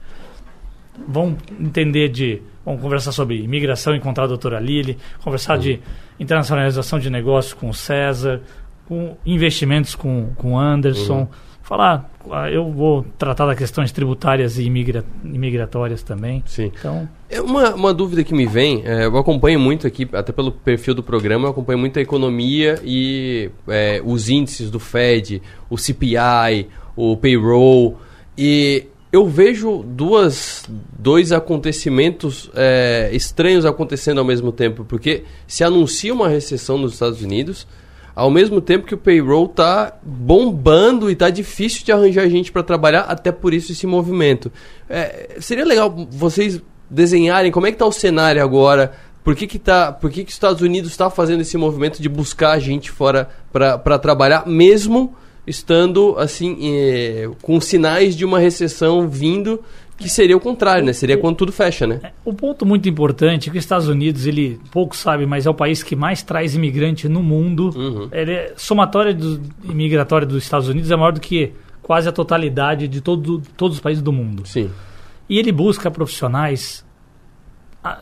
vão 1.07 1.35
entender 1.59 2.07
de. 2.07 2.39
Vamos 2.63 2.79
conversar 2.79 3.11
sobre 3.11 3.41
imigração, 3.41 3.95
encontrar 3.95 4.25
a 4.25 4.27
doutora 4.27 4.59
Lili, 4.59 4.95
conversar 5.23 5.57
de 5.57 5.79
internacionalização 6.19 6.99
de 6.99 7.09
negócios 7.09 7.51
com 7.53 7.67
o 7.67 7.73
César, 7.73 8.41
com 8.87 9.15
investimentos 9.25 9.95
com 9.95 10.33
o 10.43 10.57
Anderson. 10.57 11.19
Uhum. 11.19 11.27
Falar, 11.61 12.11
ah, 12.29 12.51
eu 12.51 12.69
vou 12.69 13.05
tratar 13.17 13.45
das 13.45 13.57
questões 13.57 13.91
tributárias 13.91 14.57
e 14.57 14.63
imigra, 14.63 15.05
imigratórias 15.23 16.03
também. 16.03 16.43
Sim. 16.45 16.71
Então, 16.77 17.07
é 17.29 17.41
uma, 17.41 17.73
uma 17.73 17.93
dúvida 17.93 18.21
que 18.23 18.33
me 18.33 18.45
vem, 18.45 18.83
é, 18.85 19.05
eu 19.05 19.17
acompanho 19.17 19.59
muito 19.59 19.87
aqui, 19.87 20.07
até 20.11 20.33
pelo 20.33 20.51
perfil 20.51 20.93
do 20.93 21.01
programa, 21.01 21.47
eu 21.47 21.51
acompanho 21.51 21.79
muito 21.79 21.97
a 21.97 22.01
economia 22.01 22.79
e 22.83 23.49
é, 23.67 24.01
os 24.03 24.27
índices 24.27 24.69
do 24.69 24.79
Fed, 24.79 25.41
o 25.69 25.77
CPI, 25.77 26.67
o 26.97 27.15
payroll. 27.15 27.97
E 28.37 28.87
eu 29.11 29.27
vejo 29.27 29.83
duas, 29.83 30.65
dois 30.97 31.31
acontecimentos 31.31 32.49
é, 32.55 33.09
estranhos 33.13 33.65
acontecendo 33.65 34.17
ao 34.17 34.25
mesmo 34.25 34.51
tempo, 34.51 34.83
porque 34.83 35.23
se 35.47 35.63
anuncia 35.63 36.13
uma 36.13 36.27
recessão 36.27 36.77
nos 36.77 36.93
Estados 36.93 37.21
Unidos, 37.21 37.67
ao 38.15 38.29
mesmo 38.29 38.61
tempo 38.61 38.85
que 38.85 38.93
o 38.93 38.97
payroll 38.97 39.47
tá 39.47 39.97
bombando 40.03 41.09
e 41.09 41.15
tá 41.15 41.29
difícil 41.29 41.83
de 41.83 41.91
arranjar 41.91 42.29
gente 42.29 42.51
para 42.51 42.63
trabalhar, 42.63 43.01
até 43.01 43.31
por 43.31 43.53
isso 43.53 43.71
esse 43.71 43.87
movimento. 43.87 44.51
É, 44.89 45.37
seria 45.39 45.65
legal 45.65 46.07
vocês 46.11 46.61
desenharem 46.89 47.51
como 47.51 47.65
é 47.65 47.71
que 47.71 47.77
tá 47.77 47.85
o 47.85 47.91
cenário 47.91 48.43
agora, 48.43 48.93
por 49.23 49.35
que 49.35 49.47
que, 49.47 49.57
tá, 49.57 49.91
por 49.91 50.11
que, 50.11 50.23
que 50.23 50.29
os 50.29 50.35
Estados 50.35 50.61
Unidos 50.61 50.91
está 50.91 51.09
fazendo 51.09 51.41
esse 51.41 51.57
movimento 51.57 52.01
de 52.01 52.09
buscar 52.09 52.59
gente 52.59 52.91
fora 52.91 53.29
para 53.51 53.97
trabalhar, 53.97 54.45
mesmo 54.45 55.15
estando 55.45 56.15
assim 56.17 56.57
é, 56.61 57.29
com 57.41 57.59
sinais 57.59 58.15
de 58.15 58.25
uma 58.25 58.39
recessão 58.39 59.07
vindo 59.07 59.61
que 59.97 60.09
seria 60.09 60.35
o 60.35 60.39
contrário, 60.39 60.85
né? 60.85 60.93
Seria 60.93 61.17
quando 61.17 61.37
tudo 61.37 61.51
fecha, 61.51 61.85
né? 61.85 61.99
O 62.25 62.31
é, 62.31 62.33
ponto 62.33 62.65
muito 62.65 62.89
importante 62.89 63.49
é 63.49 63.51
que 63.51 63.57
os 63.57 63.63
Estados 63.63 63.87
Unidos, 63.87 64.25
ele 64.25 64.59
pouco 64.71 64.95
sabe, 64.95 65.25
mas 65.25 65.45
é 65.45 65.49
o 65.49 65.53
país 65.53 65.83
que 65.83 65.95
mais 65.95 66.23
traz 66.23 66.55
imigrante 66.55 67.07
no 67.07 67.21
mundo. 67.21 67.69
Uhum. 67.75 68.09
Ele 68.11 68.31
é, 68.31 68.53
somatória 68.57 69.13
do, 69.13 69.41
imigratória 69.63 70.27
dos 70.27 70.43
Estados 70.43 70.67
Unidos 70.67 70.89
é 70.91 70.95
maior 70.95 71.11
do 71.11 71.21
que 71.21 71.53
quase 71.81 72.09
a 72.09 72.11
totalidade 72.11 72.87
de 72.87 73.01
todo, 73.01 73.41
todos 73.55 73.77
os 73.77 73.81
países 73.81 74.01
do 74.01 74.11
mundo. 74.11 74.43
Sim. 74.45 74.69
E 75.29 75.37
ele 75.37 75.51
busca 75.51 75.91
profissionais, 75.91 76.83
a, 77.83 78.01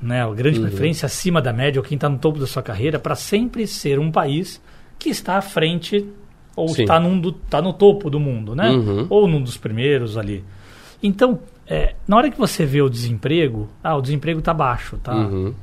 né, 0.00 0.22
a 0.22 0.30
grande 0.30 0.58
uhum. 0.58 0.66
preferência 0.66 1.06
acima 1.06 1.40
da 1.40 1.52
média, 1.52 1.80
ou 1.80 1.84
quem 1.84 1.96
está 1.96 2.08
no 2.08 2.18
topo 2.18 2.38
da 2.38 2.46
sua 2.46 2.62
carreira, 2.62 2.98
para 2.98 3.14
sempre 3.14 3.66
ser 3.66 3.98
um 3.98 4.10
país 4.10 4.60
que 4.98 5.08
está 5.08 5.36
à 5.36 5.42
frente 5.42 6.06
ou 6.54 6.66
está 6.66 7.00
tá 7.48 7.62
no 7.62 7.72
topo 7.72 8.10
do 8.10 8.20
mundo, 8.20 8.54
né? 8.54 8.70
Uhum. 8.70 9.06
Ou 9.08 9.26
num 9.26 9.40
dos 9.40 9.56
primeiros 9.56 10.18
ali. 10.18 10.44
Então, 11.02 11.40
é, 11.66 11.94
na 12.06 12.16
hora 12.16 12.30
que 12.30 12.38
você 12.38 12.66
vê 12.66 12.82
o 12.82 12.88
desemprego, 12.88 13.68
ah, 13.82 13.96
o 13.96 14.02
desemprego 14.02 14.40
está 14.40 14.52
baixo, 14.52 14.98
tá? 14.98 15.14
Uhum. 15.14 15.54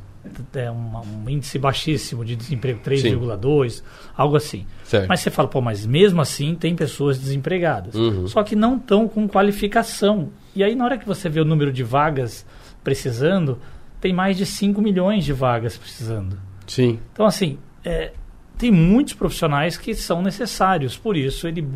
É 0.54 0.70
um, 0.70 0.98
um, 0.98 1.30
índice 1.30 1.58
baixíssimo 1.58 2.26
de 2.26 2.36
desemprego, 2.36 2.82
3,2, 2.84 3.82
algo 4.16 4.36
assim. 4.36 4.66
Certo. 4.84 5.08
Mas 5.08 5.22
você 5.22 5.30
fala, 5.30 5.48
pô, 5.48 5.62
mas 5.62 5.86
mesmo 5.86 6.22
assim 6.22 6.54
tem 6.56 6.76
pessoas 6.76 7.18
desempregadas. 7.18 7.96
Uhum. 7.96 8.28
Só 8.28 8.44
que 8.44 8.56
não 8.56 8.76
estão 8.76 9.08
com 9.08 9.28
qualificação. 9.28 10.30
E 10.56 10.64
aí, 10.64 10.76
na 10.76 10.84
hora 10.84 10.98
que 10.98 11.06
você 11.06 11.30
vê 11.30 11.40
o 11.40 11.46
número 11.46 11.72
de 11.72 11.84
vagas 11.84 12.46
precisando, 12.84 13.58
tem 14.02 14.14
mais 14.14 14.38
de 14.38 14.46
5 14.46 14.82
milhões 14.82 15.24
de 15.24 15.34
vagas 15.34 15.78
precisando. 15.78 16.38
Sim. 16.66 17.00
Então, 17.14 17.26
assim, 17.26 17.58
é, 17.84 18.12
tem 18.58 18.72
muitos 18.72 19.14
profissionais 19.14 19.78
que 19.78 19.94
são 19.94 20.22
necessários. 20.22 20.98
Por 20.98 21.16
isso, 21.16 21.48
ele 21.48 21.68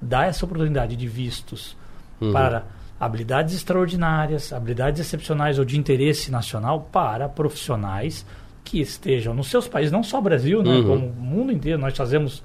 dá 0.00 0.26
essa 0.26 0.44
oportunidade 0.44 0.96
de 0.96 1.08
vistos 1.08 1.76
uhum. 2.20 2.32
para 2.32 2.64
habilidades 2.98 3.54
extraordinárias, 3.54 4.52
habilidades 4.52 5.00
excepcionais 5.00 5.58
ou 5.58 5.64
de 5.64 5.78
interesse 5.78 6.30
nacional 6.30 6.88
para 6.92 7.28
profissionais 7.28 8.24
que 8.64 8.80
estejam 8.80 9.34
nos 9.34 9.48
seus 9.48 9.68
países, 9.68 9.92
não 9.92 10.02
só 10.02 10.20
Brasil, 10.20 10.62
né, 10.62 10.70
uhum. 10.70 10.86
como 10.86 11.06
o 11.06 11.12
mundo 11.12 11.52
inteiro. 11.52 11.78
Nós 11.78 11.96
fazemos 11.96 12.42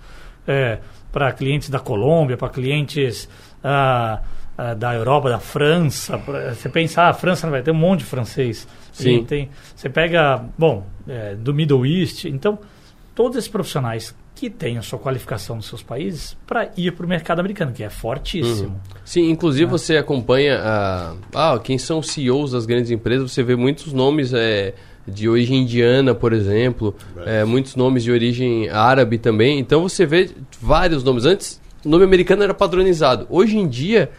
é, 0.47 0.79
para 1.11 1.31
clientes 1.31 1.69
da 1.69 1.79
Colômbia, 1.79 2.35
para 2.35 2.49
clientes 2.49 3.29
ah, 3.63 4.21
ah, 4.57 4.73
da 4.73 4.93
Europa, 4.93 5.29
da 5.29 5.39
França. 5.39 6.17
Pra, 6.17 6.53
você 6.53 6.67
pensar, 6.67 7.03
ah, 7.03 7.09
a 7.09 7.13
França 7.13 7.49
vai 7.49 7.61
ter 7.61 7.71
um 7.71 7.75
monte 7.75 7.99
de 7.99 8.05
francês. 8.05 8.67
Sim. 8.91 9.23
Tem, 9.23 9.49
você 9.73 9.89
pega, 9.89 10.43
bom, 10.57 10.85
é, 11.07 11.35
do 11.35 11.53
Middle 11.53 11.85
East. 11.85 12.25
Então, 12.25 12.59
todos 13.19 13.35
esses 13.35 13.49
profissionais 13.49 14.15
que 14.33 14.49
tenham 14.49 14.81
sua 14.81 14.97
qualificação 14.97 15.57
nos 15.57 15.65
seus 15.65 15.83
países 15.83 16.37
para 16.47 16.71
ir 16.77 16.93
para 16.93 17.05
o 17.05 17.09
mercado 17.09 17.41
americano, 17.41 17.73
que 17.73 17.83
é 17.83 17.89
fortíssimo. 17.89 18.69
Uhum. 18.69 18.93
Sim, 19.03 19.29
inclusive 19.29 19.65
é. 19.65 19.67
você 19.67 19.97
acompanha 19.97 20.57
a, 20.57 21.15
ah, 21.35 21.59
quem 21.61 21.77
são 21.77 21.99
os 21.99 22.11
CEOs 22.11 22.53
das 22.53 22.65
grandes 22.65 22.91
empresas, 22.91 23.29
você 23.29 23.43
vê 23.43 23.57
muitos 23.57 23.91
nomes 23.91 24.33
é, 24.33 24.73
de 25.05 25.27
origem 25.27 25.63
indiana, 25.63 26.15
por 26.15 26.31
exemplo, 26.31 26.95
é, 27.25 27.43
muitos 27.43 27.75
nomes 27.75 28.05
de 28.05 28.11
origem 28.13 28.69
árabe 28.69 29.17
também. 29.17 29.59
Então 29.59 29.81
você 29.81 30.05
vê 30.05 30.29
vários 30.61 31.03
nomes. 31.03 31.25
Antes, 31.25 31.59
o 31.83 31.89
nome 31.89 32.05
americano 32.05 32.41
era 32.41 32.53
padronizado. 32.53 33.27
Hoje 33.29 33.57
em 33.57 33.67
dia, 33.67 34.09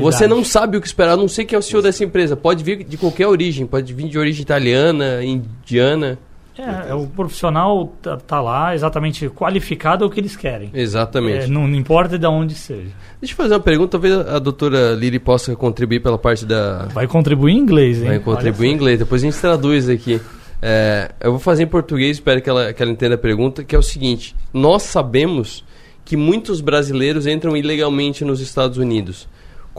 você 0.00 0.28
não 0.28 0.44
sabe 0.44 0.76
o 0.76 0.80
que 0.80 0.86
esperar, 0.86 1.16
não 1.16 1.26
sei 1.26 1.44
quem 1.44 1.56
é 1.56 1.58
o 1.58 1.62
CEO 1.62 1.82
dessa 1.82 2.04
empresa. 2.04 2.36
Pode 2.36 2.62
vir 2.62 2.84
de 2.84 2.96
qualquer 2.96 3.26
origem, 3.26 3.66
pode 3.66 3.92
vir 3.92 4.08
de 4.08 4.16
origem 4.16 4.40
italiana, 4.40 5.20
indiana. 5.24 6.16
É, 6.60 6.90
é, 6.90 6.94
o 6.94 7.06
profissional 7.06 7.92
tá, 8.02 8.16
tá, 8.16 8.40
lá 8.40 8.74
exatamente 8.74 9.28
qualificado 9.28 10.04
ao 10.04 10.10
que 10.10 10.20
eles 10.20 10.36
querem. 10.36 10.70
Exatamente. 10.74 11.44
É, 11.44 11.46
não, 11.46 11.66
não, 11.66 11.74
importa 11.74 12.18
de 12.18 12.26
onde 12.26 12.54
seja. 12.54 12.90
Deixa 13.20 13.32
eu 13.32 13.36
fazer 13.36 13.54
uma 13.54 13.60
pergunta, 13.60 13.92
talvez 13.92 14.14
a 14.14 14.38
doutora 14.38 14.94
Lili 14.94 15.18
possa 15.18 15.54
contribuir 15.56 16.00
pela 16.00 16.18
parte 16.18 16.44
da... 16.44 16.86
Vai 16.92 17.06
contribuir 17.06 17.52
em 17.52 17.58
inglês, 17.58 18.02
hein? 18.02 18.08
Vai 18.08 18.18
contribuir 18.18 18.68
em 18.68 18.74
inglês, 18.74 18.98
depois 18.98 19.22
a 19.22 19.26
gente 19.26 19.38
traduz 19.38 19.88
aqui. 19.88 20.20
É, 20.62 21.12
eu 21.20 21.30
vou 21.30 21.40
fazer 21.40 21.62
em 21.62 21.66
português, 21.66 22.18
espero 22.18 22.42
que 22.42 22.50
ela, 22.50 22.72
que 22.72 22.82
ela 22.82 22.92
entenda 22.92 23.14
a 23.14 23.18
pergunta, 23.18 23.64
que 23.64 23.74
é 23.74 23.78
o 23.78 23.82
seguinte. 23.82 24.36
Nós 24.52 24.82
sabemos 24.82 25.64
que 26.04 26.16
muitos 26.16 26.60
brasileiros 26.60 27.26
entram 27.26 27.56
ilegalmente 27.56 28.24
nos 28.24 28.40
Estados 28.40 28.78
Unidos. 28.78 29.28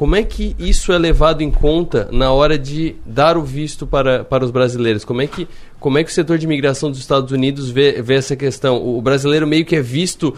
Como 0.02 0.16
é 0.16 0.24
que 0.24 0.56
isso 0.58 0.92
é 0.92 0.98
levado 0.98 1.44
em 1.44 1.52
conta 1.52 2.10
na 2.12 2.32
hora 2.32 2.58
de 2.58 2.96
dar 3.06 3.38
o 3.38 3.44
visto 3.44 3.86
para, 3.86 4.24
para 4.24 4.44
os 4.44 4.50
brasileiros? 4.50 5.06
Como 5.06 5.22
é, 5.22 5.28
que, 5.28 5.48
como 5.80 6.00
é 6.00 6.04
que 6.04 6.10
o 6.10 6.12
setor 6.12 6.40
de 6.40 6.46
imigração 6.48 6.90
dos 6.90 6.98
Estados 6.98 7.32
Unidos 7.32 7.70
vê, 7.70 8.02
vê 8.02 8.16
essa 8.16 8.36
questão? 8.36 8.84
O 8.84 9.00
brasileiro 9.00 9.46
meio 9.46 9.64
que 9.64 9.76
é 9.76 9.80
visto 9.80 10.36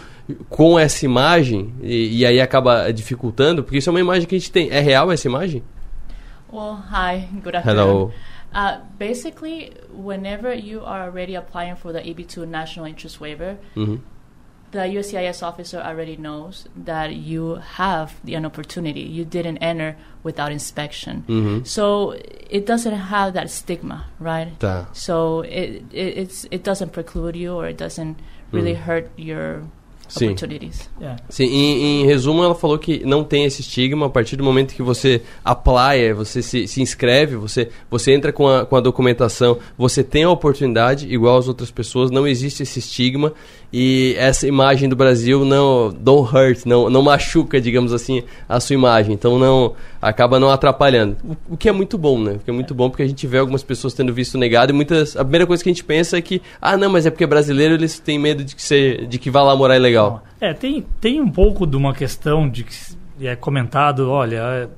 com 0.50 0.78
essa 0.78 1.06
imagem 1.06 1.72
e, 1.82 2.18
e 2.18 2.26
aí 2.26 2.42
acaba 2.42 2.92
dificultando? 2.92 3.64
Porque 3.64 3.78
isso 3.78 3.88
é 3.88 3.92
uma 3.92 4.00
imagem 4.00 4.28
que 4.28 4.34
a 4.34 4.38
gente 4.38 4.52
tem. 4.52 4.68
É 4.70 4.80
real 4.80 5.10
essa 5.10 5.26
imagem? 5.26 5.62
Well, 6.52 6.74
hi, 6.74 7.26
good 7.42 7.56
afternoon. 7.56 7.88
Hello. 7.88 8.12
Uh, 8.52 8.82
basically, 8.98 9.72
whenever 9.94 10.54
you 10.54 10.84
are 10.84 11.08
already 11.08 11.36
applying 11.36 11.76
for 11.76 11.90
the 11.90 12.02
EB2 12.02 12.46
National 12.46 12.86
Interest 12.86 13.18
Waiver, 13.18 13.56
mm 13.74 13.86
-hmm. 13.86 13.98
The 14.74 14.80
USCIS 14.80 15.42
officer 15.42 15.78
already 15.78 16.16
knows 16.16 16.68
that 16.76 17.14
you 17.14 17.62
have 17.78 18.14
the, 18.24 18.34
an 18.34 18.44
opportunity. 18.44 19.00
You 19.00 19.24
didn't 19.24 19.58
enter 19.58 19.96
without 20.22 20.50
inspection. 20.50 21.24
Mm-hmm. 21.28 21.64
So 21.64 22.18
it 22.50 22.66
doesn't 22.66 22.94
have 22.94 23.34
that 23.34 23.50
stigma, 23.50 24.06
right? 24.18 24.58
Tá. 24.58 24.88
So 24.92 25.42
it, 25.42 25.84
it, 25.92 26.18
it's, 26.18 26.46
it 26.50 26.64
doesn't 26.64 26.92
preclude 26.92 27.36
you 27.36 27.54
or 27.54 27.68
it 27.68 27.78
doesn't 27.78 28.18
really 28.50 28.74
mm. 28.74 28.80
hurt 28.82 29.10
your 29.16 29.62
Sim. 30.08 30.26
opportunities. 30.26 30.90
Yeah. 31.00 31.22
Sim, 31.28 31.44
em, 31.44 32.02
em, 32.02 32.06
resumo, 32.06 32.42
ela 32.42 32.54
falou 32.54 32.78
que 32.78 33.04
não 33.04 33.24
tem 33.24 33.44
esse 33.44 33.60
estigma 33.60 34.06
a 34.06 34.10
partir 34.10 34.36
do 34.36 34.44
momento 34.44 34.74
que 34.74 34.82
você 34.82 35.22
aplaia, 35.44 36.14
você 36.14 36.42
se, 36.42 36.66
se 36.66 36.82
inscreve, 36.82 37.36
você, 37.36 37.68
você 37.90 38.12
entra 38.12 38.32
com 38.32 38.48
a, 38.48 38.64
com 38.64 38.76
a 38.76 38.80
documentação, 38.80 39.58
você 39.76 40.02
tem 40.02 40.24
a 40.24 40.30
oportunidade, 40.30 41.12
igual 41.12 41.38
as 41.38 41.48
outras 41.48 41.70
pessoas, 41.70 42.10
não 42.10 42.26
existe 42.26 42.62
esse 42.62 42.78
estigma 42.78 43.32
e 43.76 44.14
essa 44.16 44.46
imagem 44.46 44.88
do 44.88 44.94
Brasil 44.94 45.44
não 45.44 45.92
don't 45.92 46.32
hurt, 46.32 46.64
não, 46.64 46.88
não 46.88 47.02
machuca, 47.02 47.60
digamos 47.60 47.92
assim, 47.92 48.22
a 48.48 48.60
sua 48.60 48.74
imagem. 48.74 49.14
Então 49.14 49.36
não 49.36 49.74
acaba 50.00 50.38
não 50.38 50.48
atrapalhando. 50.48 51.16
O, 51.24 51.54
o, 51.54 51.56
que 51.56 51.68
é 51.68 51.72
muito 51.72 51.98
bom, 51.98 52.20
né? 52.20 52.34
O 52.34 52.38
que 52.38 52.48
é 52.48 52.52
muito 52.52 52.72
bom 52.72 52.88
porque 52.88 53.02
a 53.02 53.06
gente 53.06 53.26
vê 53.26 53.38
algumas 53.38 53.64
pessoas 53.64 53.92
tendo 53.92 54.14
visto 54.14 54.38
negado 54.38 54.70
e 54.70 54.72
muitas 54.72 55.16
a 55.16 55.24
primeira 55.24 55.44
coisa 55.44 55.60
que 55.60 55.68
a 55.68 55.72
gente 55.72 55.82
pensa 55.82 56.16
é 56.16 56.22
que 56.22 56.40
ah, 56.62 56.76
não, 56.76 56.88
mas 56.88 57.04
é 57.04 57.10
porque 57.10 57.24
é 57.24 57.26
brasileiro, 57.26 57.74
eles 57.74 57.98
têm 57.98 58.16
medo 58.16 58.44
de 58.44 58.54
que 58.54 58.62
ser, 58.62 59.06
de 59.06 59.18
que 59.18 59.28
vá 59.28 59.42
lá 59.42 59.56
morar 59.56 59.74
ilegal. 59.74 59.93
É, 60.40 60.52
tem 60.52 60.84
tem 61.00 61.20
um 61.20 61.30
pouco 61.30 61.66
de 61.66 61.76
uma 61.76 61.94
questão 61.94 62.48
de 62.48 62.64
que 62.64 62.76
é 63.22 63.36
comentado, 63.36 64.10
olha, 64.10 64.36
é, 64.36 64.68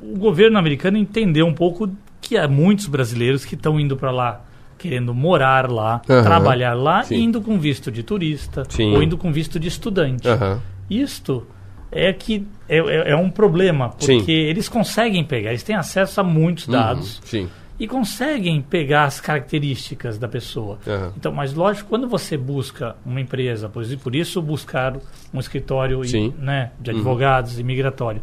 o 0.00 0.18
governo 0.18 0.58
americano 0.58 0.96
entendeu 0.96 1.46
um 1.46 1.54
pouco 1.54 1.88
que 2.20 2.36
há 2.36 2.48
muitos 2.48 2.86
brasileiros 2.86 3.44
que 3.44 3.54
estão 3.54 3.78
indo 3.78 3.96
para 3.96 4.10
lá 4.10 4.40
querendo 4.84 5.14
morar 5.14 5.70
lá, 5.70 6.02
uhum. 6.06 6.22
trabalhar 6.22 6.74
lá, 6.74 7.02
Sim. 7.04 7.22
indo 7.22 7.40
com 7.40 7.58
visto 7.58 7.90
de 7.90 8.02
turista 8.02 8.64
Sim. 8.68 8.94
ou 8.94 9.02
indo 9.02 9.16
com 9.16 9.32
visto 9.32 9.58
de 9.58 9.68
estudante. 9.68 10.28
Uhum. 10.28 10.58
Isto 10.90 11.46
é 11.90 12.12
que 12.12 12.46
é, 12.68 12.78
é, 12.78 13.12
é 13.12 13.16
um 13.16 13.30
problema, 13.30 13.88
porque 13.88 14.20
Sim. 14.20 14.30
eles 14.32 14.68
conseguem 14.68 15.24
pegar, 15.24 15.50
eles 15.50 15.62
têm 15.62 15.74
acesso 15.74 16.20
a 16.20 16.24
muitos 16.24 16.66
uhum. 16.66 16.72
dados. 16.72 17.22
Uhum. 17.32 17.48
E 17.78 17.88
conseguem 17.88 18.62
pegar 18.62 19.04
as 19.04 19.20
características 19.20 20.16
da 20.16 20.28
pessoa. 20.28 20.78
Então, 21.16 21.32
mas 21.32 21.54
lógico, 21.54 21.88
quando 21.88 22.08
você 22.08 22.36
busca 22.36 22.96
uma 23.04 23.20
empresa, 23.20 23.68
por 23.68 24.14
isso 24.14 24.40
buscar 24.40 24.96
um 25.32 25.40
escritório 25.40 26.04
e, 26.04 26.32
né, 26.38 26.70
de 26.78 26.92
uhum. 26.92 26.98
advogados 26.98 27.58
imigratório. 27.58 28.22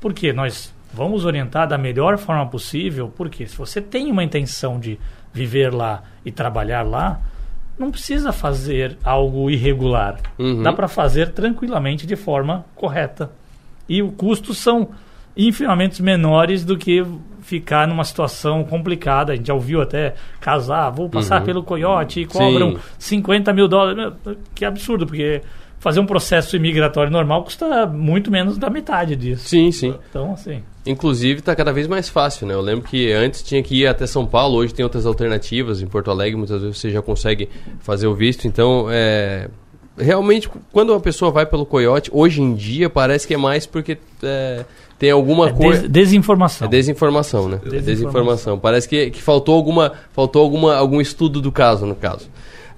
Porque 0.00 0.32
nós 0.32 0.74
vamos 0.94 1.26
orientar 1.26 1.68
da 1.68 1.76
melhor 1.76 2.16
forma 2.16 2.46
possível, 2.46 3.12
porque 3.14 3.46
se 3.46 3.56
você 3.56 3.82
tem 3.82 4.10
uma 4.10 4.24
intenção 4.24 4.80
de 4.80 4.98
viver 5.32 5.74
lá 5.74 6.02
e 6.24 6.32
trabalhar 6.32 6.82
lá, 6.82 7.20
não 7.78 7.90
precisa 7.90 8.32
fazer 8.32 8.96
algo 9.04 9.50
irregular. 9.50 10.18
Uhum. 10.38 10.62
Dá 10.62 10.72
para 10.72 10.88
fazer 10.88 11.32
tranquilamente 11.32 12.06
de 12.06 12.16
forma 12.16 12.64
correta. 12.74 13.30
E 13.86 14.02
os 14.02 14.14
custos 14.14 14.56
são 14.58 14.88
infinitamente 15.36 16.02
menores 16.02 16.64
do 16.64 16.76
que 16.76 17.04
ficar 17.42 17.86
numa 17.86 18.04
situação 18.04 18.64
complicada. 18.64 19.32
A 19.32 19.36
gente 19.36 19.46
já 19.46 19.54
ouviu 19.54 19.80
até 19.80 20.14
casar, 20.40 20.90
vou 20.90 21.08
passar 21.08 21.40
uhum. 21.40 21.46
pelo 21.46 21.62
coiote 21.62 22.20
e 22.20 22.26
cobram 22.26 22.72
Sim. 22.98 23.20
50 23.20 23.52
mil 23.52 23.68
dólares. 23.68 24.14
Que 24.54 24.64
absurdo, 24.64 25.06
porque 25.06 25.42
fazer 25.78 26.00
um 26.00 26.06
processo 26.06 26.56
imigratório 26.56 27.12
normal 27.12 27.44
custa 27.44 27.86
muito 27.86 28.30
menos 28.30 28.58
da 28.58 28.68
metade 28.68 29.14
disso. 29.14 29.48
Sim, 29.48 29.70
sim. 29.70 29.94
Então, 30.10 30.32
assim. 30.32 30.62
Inclusive, 30.84 31.38
está 31.38 31.54
cada 31.54 31.72
vez 31.72 31.86
mais 31.86 32.08
fácil, 32.08 32.46
né? 32.46 32.54
Eu 32.54 32.60
lembro 32.60 32.88
que 32.88 33.12
antes 33.12 33.42
tinha 33.42 33.62
que 33.62 33.82
ir 33.82 33.86
até 33.86 34.06
São 34.06 34.26
Paulo, 34.26 34.56
hoje 34.56 34.74
tem 34.74 34.84
outras 34.84 35.06
alternativas. 35.06 35.80
Em 35.80 35.86
Porto 35.86 36.10
Alegre, 36.10 36.36
muitas 36.36 36.60
vezes 36.60 36.78
você 36.78 36.90
já 36.90 37.00
consegue 37.00 37.48
fazer 37.80 38.08
o 38.08 38.14
visto. 38.14 38.48
Então, 38.48 38.86
é. 38.90 39.48
Realmente, 39.98 40.50
quando 40.72 40.90
uma 40.90 41.00
pessoa 41.00 41.30
vai 41.30 41.46
pelo 41.46 41.64
coiote, 41.64 42.10
hoje 42.12 42.42
em 42.42 42.54
dia 42.54 42.90
parece 42.90 43.26
que 43.26 43.32
é 43.32 43.36
mais 43.38 43.64
porque 43.64 43.96
é, 44.22 44.64
tem 44.98 45.10
alguma 45.10 45.48
é 45.48 45.52
coisa. 45.52 45.82
Des 45.82 46.06
desinformação. 46.06 46.66
É 46.66 46.70
desinformação, 46.70 47.48
né? 47.48 47.56
Desinformação. 47.56 47.94
desinformação. 47.94 48.58
Parece 48.58 48.88
que, 48.88 49.10
que 49.10 49.22
faltou, 49.22 49.54
alguma, 49.54 49.92
faltou 50.12 50.42
alguma, 50.42 50.74
algum 50.74 51.00
estudo 51.00 51.40
do 51.40 51.52
caso, 51.52 51.84
no 51.84 51.94
caso. 51.94 52.28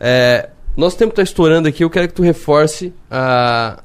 É, 0.01 0.51
nosso 0.77 0.97
tempo 0.97 1.11
está 1.11 1.23
estourando 1.23 1.69
aqui, 1.69 1.85
eu 1.85 1.91
quero 1.91 2.09
que 2.09 2.15
tu 2.15 2.23
reforce 2.23 2.93
a, 3.11 3.83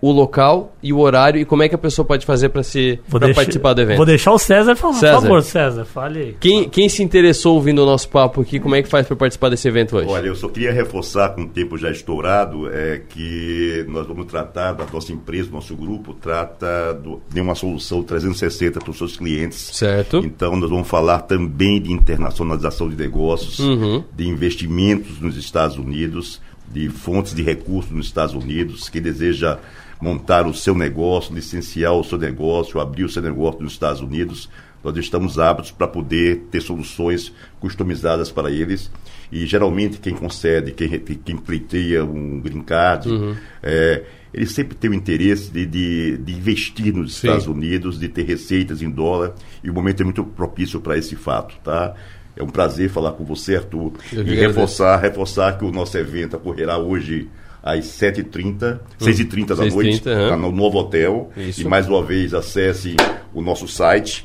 o 0.00 0.12
local 0.12 0.72
e 0.82 0.92
o 0.92 0.98
horário 0.98 1.40
e 1.40 1.44
como 1.44 1.62
é 1.62 1.68
que 1.68 1.74
a 1.74 1.78
pessoa 1.78 2.04
pode 2.04 2.24
fazer 2.24 2.50
para 2.50 2.62
se 2.62 3.00
pra 3.10 3.32
participar 3.34 3.72
do 3.72 3.80
evento. 3.80 3.96
Vou 3.96 4.06
deixar 4.06 4.32
o 4.32 4.38
César 4.38 4.76
falar, 4.76 4.94
César. 4.94 5.14
por 5.14 5.22
favor, 5.22 5.42
César, 5.42 5.84
fale 5.84 6.20
aí. 6.20 6.36
Quem, 6.38 6.68
quem 6.68 6.88
se 6.88 7.02
interessou 7.02 7.56
ouvindo 7.56 7.82
o 7.82 7.86
nosso 7.86 8.08
papo 8.08 8.40
aqui, 8.40 8.60
como 8.60 8.74
é 8.74 8.82
que 8.82 8.88
faz 8.88 9.06
para 9.06 9.16
participar 9.16 9.48
desse 9.48 9.66
evento 9.66 9.96
hoje? 9.96 10.08
Olha, 10.08 10.28
eu 10.28 10.36
só 10.36 10.48
queria 10.48 10.72
reforçar 10.72 11.30
com 11.30 11.42
o 11.42 11.48
tempo 11.48 11.76
já 11.76 11.90
estourado 11.90 12.68
é 12.72 13.02
que 13.08 13.84
nós 13.88 14.06
vamos 14.06 14.26
tratar 14.26 14.72
da 14.72 14.84
nossa 14.92 15.12
empresa, 15.12 15.50
nosso 15.50 15.74
grupo 15.74 16.14
trata 16.14 16.94
do, 16.94 17.20
de 17.28 17.40
uma 17.40 17.54
solução 17.54 18.02
360 18.02 18.80
para 18.80 18.90
os 18.90 18.98
seus 18.98 19.16
clientes. 19.16 19.70
Certo. 19.72 20.18
Então 20.18 20.56
nós 20.56 20.70
vamos 20.70 20.86
falar 20.86 21.22
também 21.22 21.80
de 21.80 21.92
internacionalização 21.92 22.88
de 22.88 22.96
negócios, 22.96 23.58
uhum. 23.58 24.04
de 24.14 24.28
investimentos 24.28 25.20
nos 25.20 25.36
Estados 25.36 25.76
Unidos, 25.76 26.40
de 26.70 26.88
fontes 26.88 27.34
de 27.34 27.42
recursos 27.42 27.90
nos 27.90 28.06
Estados 28.06 28.34
Unidos, 28.34 28.88
que 28.88 29.00
deseja 29.00 29.58
montar 30.00 30.46
o 30.46 30.54
seu 30.54 30.74
negócio, 30.74 31.34
licenciar 31.34 31.92
o 31.92 32.04
seu 32.04 32.18
negócio, 32.18 32.80
abrir 32.80 33.04
o 33.04 33.08
seu 33.08 33.22
negócio 33.22 33.62
nos 33.62 33.72
Estados 33.72 34.00
Unidos. 34.00 34.48
Nós 34.82 34.96
estamos 34.96 35.38
aptos 35.38 35.72
para 35.72 35.88
poder 35.88 36.46
ter 36.50 36.60
soluções 36.60 37.32
customizadas 37.58 38.30
para 38.30 38.50
eles. 38.50 38.90
E 39.30 39.44
geralmente 39.44 39.98
quem 39.98 40.14
concede, 40.14 40.72
quem, 40.72 40.88
quem 40.98 41.36
pleiteia 41.36 42.04
um 42.04 42.40
green 42.40 42.62
card, 42.62 43.08
uhum. 43.08 43.36
é, 43.62 44.04
ele 44.32 44.46
sempre 44.46 44.76
tem 44.76 44.90
o 44.90 44.94
interesse 44.94 45.50
de, 45.50 45.66
de, 45.66 46.16
de 46.18 46.32
investir 46.32 46.94
nos 46.94 47.14
Sim. 47.14 47.26
Estados 47.26 47.46
Unidos, 47.46 47.98
de 47.98 48.08
ter 48.08 48.24
receitas 48.24 48.80
em 48.80 48.90
dólar, 48.90 49.34
e 49.62 49.68
o 49.68 49.74
momento 49.74 50.00
é 50.00 50.04
muito 50.04 50.22
propício 50.22 50.80
para 50.80 50.96
esse 50.96 51.16
fato, 51.16 51.56
tá? 51.64 51.94
É 52.36 52.42
um 52.42 52.48
prazer 52.48 52.88
falar 52.88 53.12
com 53.12 53.24
você, 53.24 53.56
Arthur, 53.56 53.94
e 54.12 54.34
reforçar, 54.34 54.96
reforçar 54.98 55.58
que 55.58 55.64
o 55.64 55.72
nosso 55.72 55.98
evento 55.98 56.36
ocorrerá 56.36 56.78
hoje 56.78 57.28
às 57.62 57.84
7h30, 57.86 58.80
6h30 59.00 59.46
da 59.46 59.56
6 59.56 59.74
noite, 59.74 60.08
uhum. 60.08 60.36
no 60.36 60.52
novo 60.52 60.78
hotel. 60.78 61.30
Isso. 61.36 61.62
E 61.62 61.64
mais 61.64 61.88
uma 61.88 62.02
vez, 62.02 62.34
acesse 62.34 62.96
o 63.34 63.42
nosso 63.42 63.66
site 63.68 64.24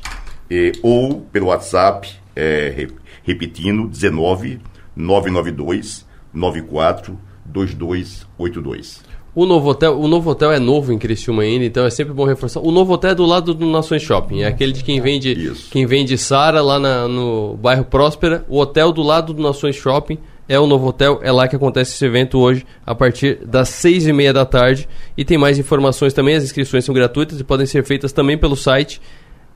eh, 0.50 0.72
ou 0.82 1.20
pelo 1.20 1.46
WhatsApp, 1.46 2.08
eh, 2.34 2.88
repetindo, 3.22 3.88
19 3.88 4.60
992 4.96 6.06
94 6.32 7.18
2282. 7.44 9.02
O 9.34 9.46
novo 9.46 9.68
hotel, 9.68 9.98
o 9.98 10.06
novo 10.06 10.30
hotel 10.30 10.52
é 10.52 10.60
novo 10.60 10.92
em 10.92 10.98
Criciúma 10.98 11.42
ainda, 11.42 11.64
então 11.64 11.84
é 11.84 11.90
sempre 11.90 12.14
bom 12.14 12.24
reforçar. 12.24 12.60
O 12.60 12.70
novo 12.70 12.92
hotel 12.92 13.10
é 13.10 13.14
do 13.16 13.26
lado 13.26 13.52
do 13.52 13.66
Nações 13.66 14.00
Shopping, 14.00 14.42
é 14.42 14.46
aquele 14.46 14.72
de 14.72 14.84
quem 14.84 15.00
vende, 15.00 15.32
Isso. 15.32 15.70
quem 15.72 15.86
vende 15.86 16.16
Sara 16.16 16.62
lá 16.62 16.78
na, 16.78 17.08
no 17.08 17.56
bairro 17.56 17.84
Próspera. 17.84 18.44
O 18.48 18.60
hotel 18.60 18.92
do 18.92 19.02
lado 19.02 19.34
do 19.34 19.42
Nações 19.42 19.74
Shopping 19.74 20.18
é 20.48 20.58
o 20.58 20.66
novo 20.66 20.88
hotel, 20.88 21.20
é 21.22 21.32
lá 21.32 21.48
que 21.48 21.56
acontece 21.56 21.94
esse 21.94 22.04
evento 22.04 22.38
hoje, 22.38 22.66
a 22.84 22.94
partir 22.94 23.38
das 23.44 23.68
seis 23.68 24.06
e 24.06 24.12
meia 24.12 24.32
da 24.32 24.44
tarde. 24.44 24.88
E 25.16 25.24
tem 25.24 25.38
mais 25.38 25.58
informações 25.58 26.12
também, 26.12 26.34
as 26.34 26.44
inscrições 26.44 26.84
são 26.84 26.94
gratuitas 26.94 27.40
e 27.40 27.44
podem 27.44 27.66
ser 27.66 27.84
feitas 27.84 28.12
também 28.12 28.36
pelo 28.36 28.56
site 28.56 29.00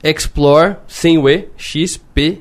explore, 0.02 0.76
sem 0.86 1.18
o 1.18 1.28
E, 1.28 1.48
X-P-L-O-R-E, 1.56 2.36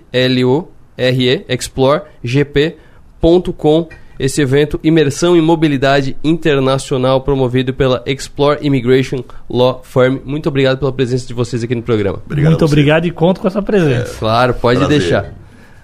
explore.gp.com. 1.50 3.90
Esse 4.20 4.42
evento, 4.42 4.80
Imersão 4.84 5.38
em 5.38 5.42
Mobilidade 5.42 6.18
Internacional, 6.24 7.22
promovido 7.22 7.72
pela 7.72 8.02
Explore 8.04 8.58
Immigration 8.66 9.24
Law 9.48 9.84
Firm. 9.84 10.18
Muito 10.26 10.50
obrigado 10.50 10.80
pela 10.80 10.92
presença 10.92 11.28
de 11.28 11.36
vocês 11.36 11.64
aqui 11.64 11.76
no 11.76 11.84
programa. 11.84 12.20
Obrigado 12.26 12.50
Muito 12.50 12.66
obrigado 12.66 13.06
e 13.06 13.12
conto 13.12 13.40
com 13.40 13.48
essa 13.48 13.62
presença. 13.62 14.12
É, 14.12 14.16
claro, 14.18 14.56
pode 14.56 14.80
prazer. 14.80 15.00
deixar. 15.00 15.36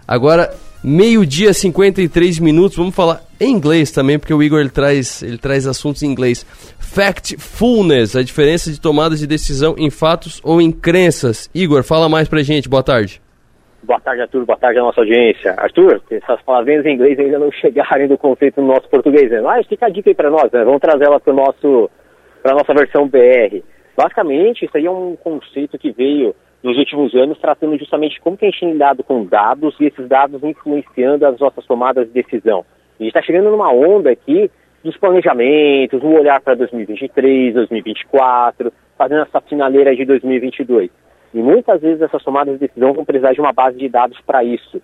Agora, 0.07 0.51
Meio-dia, 0.83 1.53
53 1.53 2.39
minutos. 2.39 2.75
Vamos 2.75 2.93
falar 2.93 3.21
em 3.39 3.51
inglês 3.51 3.89
também, 3.89 4.19
porque 4.19 4.33
o 4.33 4.43
Igor 4.43 4.59
ele 4.59 4.69
traz, 4.69 5.23
ele 5.23 5.37
traz 5.37 5.65
assuntos 5.65 6.03
em 6.03 6.07
inglês. 6.07 6.43
Factfulness, 6.77 8.17
a 8.17 8.21
diferença 8.21 8.69
de 8.69 8.81
tomada 8.81 9.15
de 9.15 9.25
decisão 9.25 9.75
em 9.77 9.89
fatos 9.89 10.41
ou 10.43 10.59
em 10.59 10.73
crenças. 10.73 11.49
Igor, 11.55 11.83
fala 11.83 12.09
mais 12.09 12.27
pra 12.27 12.43
gente. 12.43 12.67
Boa 12.67 12.83
tarde. 12.83 13.21
Boa 13.81 13.99
tarde, 14.01 14.23
Arthur. 14.23 14.45
Boa 14.45 14.57
tarde 14.57 14.79
à 14.79 14.81
nossa 14.81 14.99
audiência. 14.99 15.53
Arthur, 15.57 16.01
essas 16.11 16.41
palavrinhas 16.41 16.85
em 16.85 16.95
inglês 16.95 17.17
ainda 17.17 17.39
não 17.39 17.51
chegaram 17.61 18.05
do 18.07 18.17
conceito 18.17 18.59
no 18.59 18.67
nosso 18.67 18.89
português. 18.89 19.31
Né? 19.31 19.39
Mas 19.39 19.65
fica 19.67 19.85
a 19.85 19.89
dica 19.89 20.09
aí 20.09 20.15
para 20.15 20.29
nós, 20.29 20.51
né? 20.51 20.65
Vamos 20.65 20.81
trazer 20.81 21.05
ela 21.05 21.17
para 21.17 21.31
a 21.31 22.55
nossa 22.55 22.73
versão 22.73 23.07
BR. 23.07 23.63
Basicamente, 23.95 24.65
isso 24.65 24.75
aí 24.75 24.85
é 24.85 24.91
um 24.91 25.15
conceito 25.15 25.77
que 25.77 25.91
veio 25.91 26.35
nos 26.63 26.77
últimos 26.77 27.13
anos, 27.13 27.37
tratando 27.39 27.77
justamente 27.77 28.21
como 28.21 28.37
que 28.37 28.45
a 28.45 28.49
gente 28.49 28.61
tem 28.61 28.71
lidado 28.71 29.03
com 29.03 29.25
dados 29.25 29.75
e 29.79 29.85
esses 29.85 30.07
dados 30.07 30.41
influenciando 30.43 31.25
as 31.25 31.37
nossas 31.37 31.65
tomadas 31.65 32.07
de 32.07 32.13
decisão. 32.13 32.65
E 32.99 33.07
está 33.07 33.21
chegando 33.21 33.51
numa 33.51 33.69
onda 33.69 34.09
aqui 34.09 34.49
dos 34.83 34.95
planejamentos, 34.97 36.01
um 36.01 36.15
olhar 36.15 36.39
para 36.41 36.55
2023, 36.55 37.53
2024, 37.53 38.71
fazendo 38.97 39.23
essa 39.23 39.41
finaleira 39.41 39.93
de 39.95 40.05
2022. 40.05 40.89
E 41.33 41.37
muitas 41.41 41.81
vezes 41.81 42.01
essas 42.01 42.23
tomadas 42.23 42.53
de 42.53 42.67
decisão 42.67 42.93
vão 42.93 43.03
precisar 43.03 43.33
de 43.33 43.41
uma 43.41 43.51
base 43.51 43.77
de 43.77 43.89
dados 43.89 44.19
para 44.25 44.43
isso. 44.43 44.81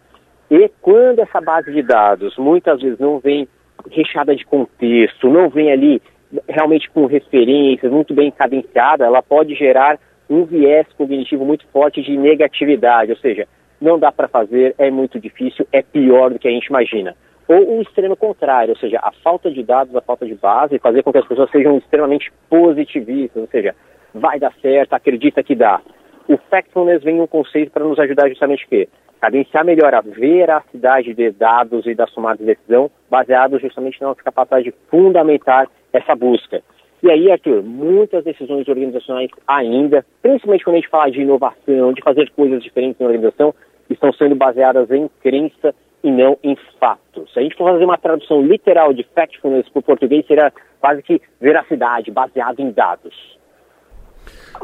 E 0.51 0.69
quando 0.81 1.19
essa 1.19 1.39
base 1.39 1.71
de 1.71 1.81
dados 1.81 2.35
muitas 2.37 2.81
vezes 2.81 2.99
não 2.99 3.19
vem 3.19 3.47
recheada 3.89 4.35
de 4.35 4.45
contexto, 4.45 5.29
não 5.29 5.49
vem 5.49 5.71
ali 5.71 6.01
realmente 6.47 6.89
com 6.89 7.05
referências, 7.05 7.91
muito 7.91 8.13
bem 8.13 8.31
cadenciada, 8.31 9.05
ela 9.05 9.21
pode 9.21 9.55
gerar 9.55 9.99
um 10.29 10.45
viés 10.45 10.85
cognitivo 10.97 11.43
muito 11.43 11.65
forte 11.67 12.01
de 12.01 12.15
negatividade, 12.15 13.11
ou 13.11 13.17
seja, 13.17 13.47
não 13.81 13.97
dá 13.97 14.11
para 14.11 14.27
fazer, 14.27 14.75
é 14.77 14.91
muito 14.91 15.19
difícil, 15.19 15.67
é 15.71 15.81
pior 15.81 16.31
do 16.31 16.39
que 16.39 16.47
a 16.47 16.51
gente 16.51 16.67
imagina. 16.67 17.15
Ou 17.47 17.77
o 17.77 17.81
extremo 17.81 18.15
contrário, 18.15 18.73
ou 18.73 18.77
seja, 18.77 18.99
a 19.01 19.11
falta 19.23 19.49
de 19.49 19.63
dados, 19.63 19.95
a 19.95 20.01
falta 20.01 20.25
de 20.25 20.35
base, 20.35 20.77
fazer 20.77 21.01
com 21.01 21.11
que 21.11 21.17
as 21.17 21.27
pessoas 21.27 21.49
sejam 21.49 21.77
extremamente 21.77 22.31
positivistas, 22.47 23.41
ou 23.41 23.47
seja, 23.47 23.75
vai 24.13 24.39
dar 24.39 24.53
certo, 24.61 24.93
acredita 24.93 25.41
que 25.41 25.55
dá. 25.55 25.81
O 26.27 26.37
Factfulness 26.37 27.03
vem 27.03 27.19
um 27.19 27.25
conceito 27.25 27.71
para 27.71 27.83
nos 27.83 27.97
ajudar 27.97 28.29
justamente 28.29 28.65
o 28.65 28.69
quê? 28.69 28.87
Cadenciar 29.19 29.65
melhor 29.65 29.95
a 29.95 30.01
veracidade 30.01 31.13
de 31.15 31.31
dados 31.31 31.87
e 31.87 31.95
das 31.95 32.11
tomadas 32.11 32.37
de 32.37 32.45
decisão, 32.45 32.91
baseados 33.09 33.59
justamente 33.61 33.99
na 33.99 34.09
nossa 34.09 34.21
capacidade 34.21 34.65
de 34.65 34.73
fundamentar 34.89 35.67
essa 35.91 36.15
busca. 36.15 36.61
E 37.01 37.09
aí, 37.09 37.31
Arthur, 37.31 37.63
muitas 37.63 38.23
decisões 38.23 38.67
organizacionais 38.67 39.29
ainda, 39.47 40.05
principalmente 40.21 40.63
quando 40.63 40.75
a 40.75 40.79
gente 40.79 40.89
fala 40.89 41.11
de 41.11 41.21
inovação, 41.21 41.93
de 41.93 42.01
fazer 42.03 42.29
coisas 42.31 42.61
diferentes 42.61 42.99
na 42.99 43.07
organização, 43.07 43.53
estão 43.89 44.11
sendo 44.13 44.35
baseadas 44.35 44.91
em 44.91 45.09
crença 45.21 45.73
e 46.03 46.11
não 46.11 46.37
em 46.43 46.57
fatos. 46.79 47.31
Se 47.33 47.39
a 47.39 47.41
gente 47.41 47.55
for 47.55 47.71
fazer 47.71 47.85
uma 47.85 47.97
tradução 47.97 48.41
literal 48.41 48.93
de 48.93 49.05
factfulness 49.15 49.67
para 49.69 49.79
o 49.79 49.83
português, 49.83 50.25
seria 50.27 50.51
quase 50.79 51.01
que 51.01 51.21
veracidade, 51.39 52.11
baseado 52.11 52.59
em 52.59 52.71
dados. 52.71 53.13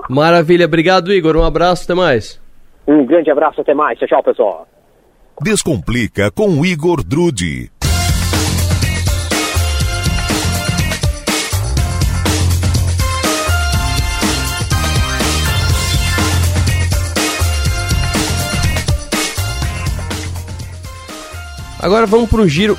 Maravilha, 0.09 0.65
obrigado 0.65 1.13
Igor, 1.13 1.35
um 1.37 1.43
abraço, 1.43 1.85
até 1.85 1.93
mais. 1.93 2.41
Um 2.87 3.05
grande 3.05 3.31
abraço, 3.31 3.61
até 3.61 3.73
mais. 3.73 3.97
Tchau, 3.97 4.07
tchau, 4.07 4.23
pessoal. 4.23 4.67
Descomplica 5.41 6.31
com 6.31 6.65
Igor 6.65 7.03
Drude. 7.03 7.69
Agora 21.85 22.07
vamos 22.07 22.27
para 22.31 22.41
um 22.41 22.47
giro, 22.47 22.75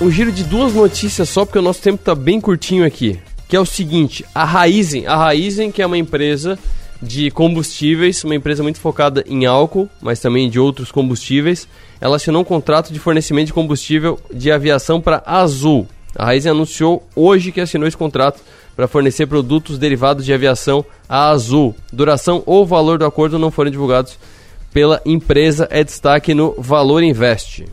um 0.00 0.10
giro 0.10 0.32
de 0.32 0.42
duas 0.42 0.74
notícias 0.74 1.28
só, 1.28 1.44
porque 1.44 1.60
o 1.60 1.62
nosso 1.62 1.80
tempo 1.80 2.00
está 2.00 2.16
bem 2.16 2.40
curtinho 2.40 2.84
aqui. 2.84 3.16
Que 3.46 3.54
é 3.54 3.60
o 3.60 3.64
seguinte, 3.64 4.26
a 4.34 4.44
Raizen, 4.44 5.06
a 5.06 5.14
Raizen 5.14 5.70
que 5.70 5.80
é 5.80 5.86
uma 5.86 5.96
empresa 5.96 6.58
de 7.00 7.30
combustíveis, 7.30 8.24
uma 8.24 8.34
empresa 8.34 8.60
muito 8.64 8.80
focada 8.80 9.22
em 9.28 9.46
álcool, 9.46 9.88
mas 10.02 10.18
também 10.18 10.50
de 10.50 10.58
outros 10.58 10.90
combustíveis. 10.90 11.68
Ela 12.00 12.16
assinou 12.16 12.42
um 12.42 12.44
contrato 12.44 12.92
de 12.92 12.98
fornecimento 12.98 13.46
de 13.46 13.52
combustível 13.52 14.18
de 14.34 14.50
aviação 14.50 15.00
para 15.00 15.22
Azul. 15.24 15.86
A 16.16 16.24
Raizen 16.24 16.50
anunciou 16.50 17.06
hoje 17.14 17.52
que 17.52 17.60
assinou 17.60 17.86
esse 17.86 17.96
contrato 17.96 18.42
para 18.74 18.88
fornecer 18.88 19.28
produtos 19.28 19.78
derivados 19.78 20.24
de 20.24 20.32
aviação 20.32 20.84
à 21.08 21.30
Azul. 21.30 21.72
Duração 21.92 22.42
ou 22.44 22.66
valor 22.66 22.98
do 22.98 23.06
acordo 23.06 23.38
não 23.38 23.52
foram 23.52 23.70
divulgados 23.70 24.18
pela 24.72 25.00
empresa, 25.06 25.68
é 25.70 25.84
destaque 25.84 26.34
no 26.34 26.52
Valor 26.58 27.04
Invest. 27.04 27.64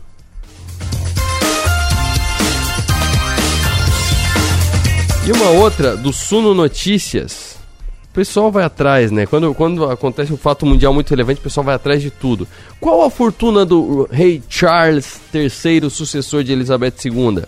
E 5.28 5.30
uma 5.30 5.50
outra 5.50 5.94
do 5.94 6.10
Suno 6.10 6.54
Notícias. 6.54 7.58
O 8.10 8.14
pessoal 8.14 8.50
vai 8.50 8.64
atrás, 8.64 9.10
né? 9.10 9.26
Quando, 9.26 9.52
quando 9.52 9.84
acontece 9.84 10.32
um 10.32 10.38
fato 10.38 10.64
mundial 10.64 10.94
muito 10.94 11.10
relevante, 11.10 11.38
o 11.38 11.42
pessoal 11.42 11.64
vai 11.64 11.74
atrás 11.74 12.00
de 12.00 12.10
tudo. 12.10 12.48
Qual 12.80 13.04
a 13.04 13.10
fortuna 13.10 13.62
do 13.66 14.08
rei 14.10 14.42
Charles 14.48 15.20
III, 15.34 15.90
sucessor 15.90 16.42
de 16.42 16.52
Elizabeth 16.52 16.94
II? 17.04 17.44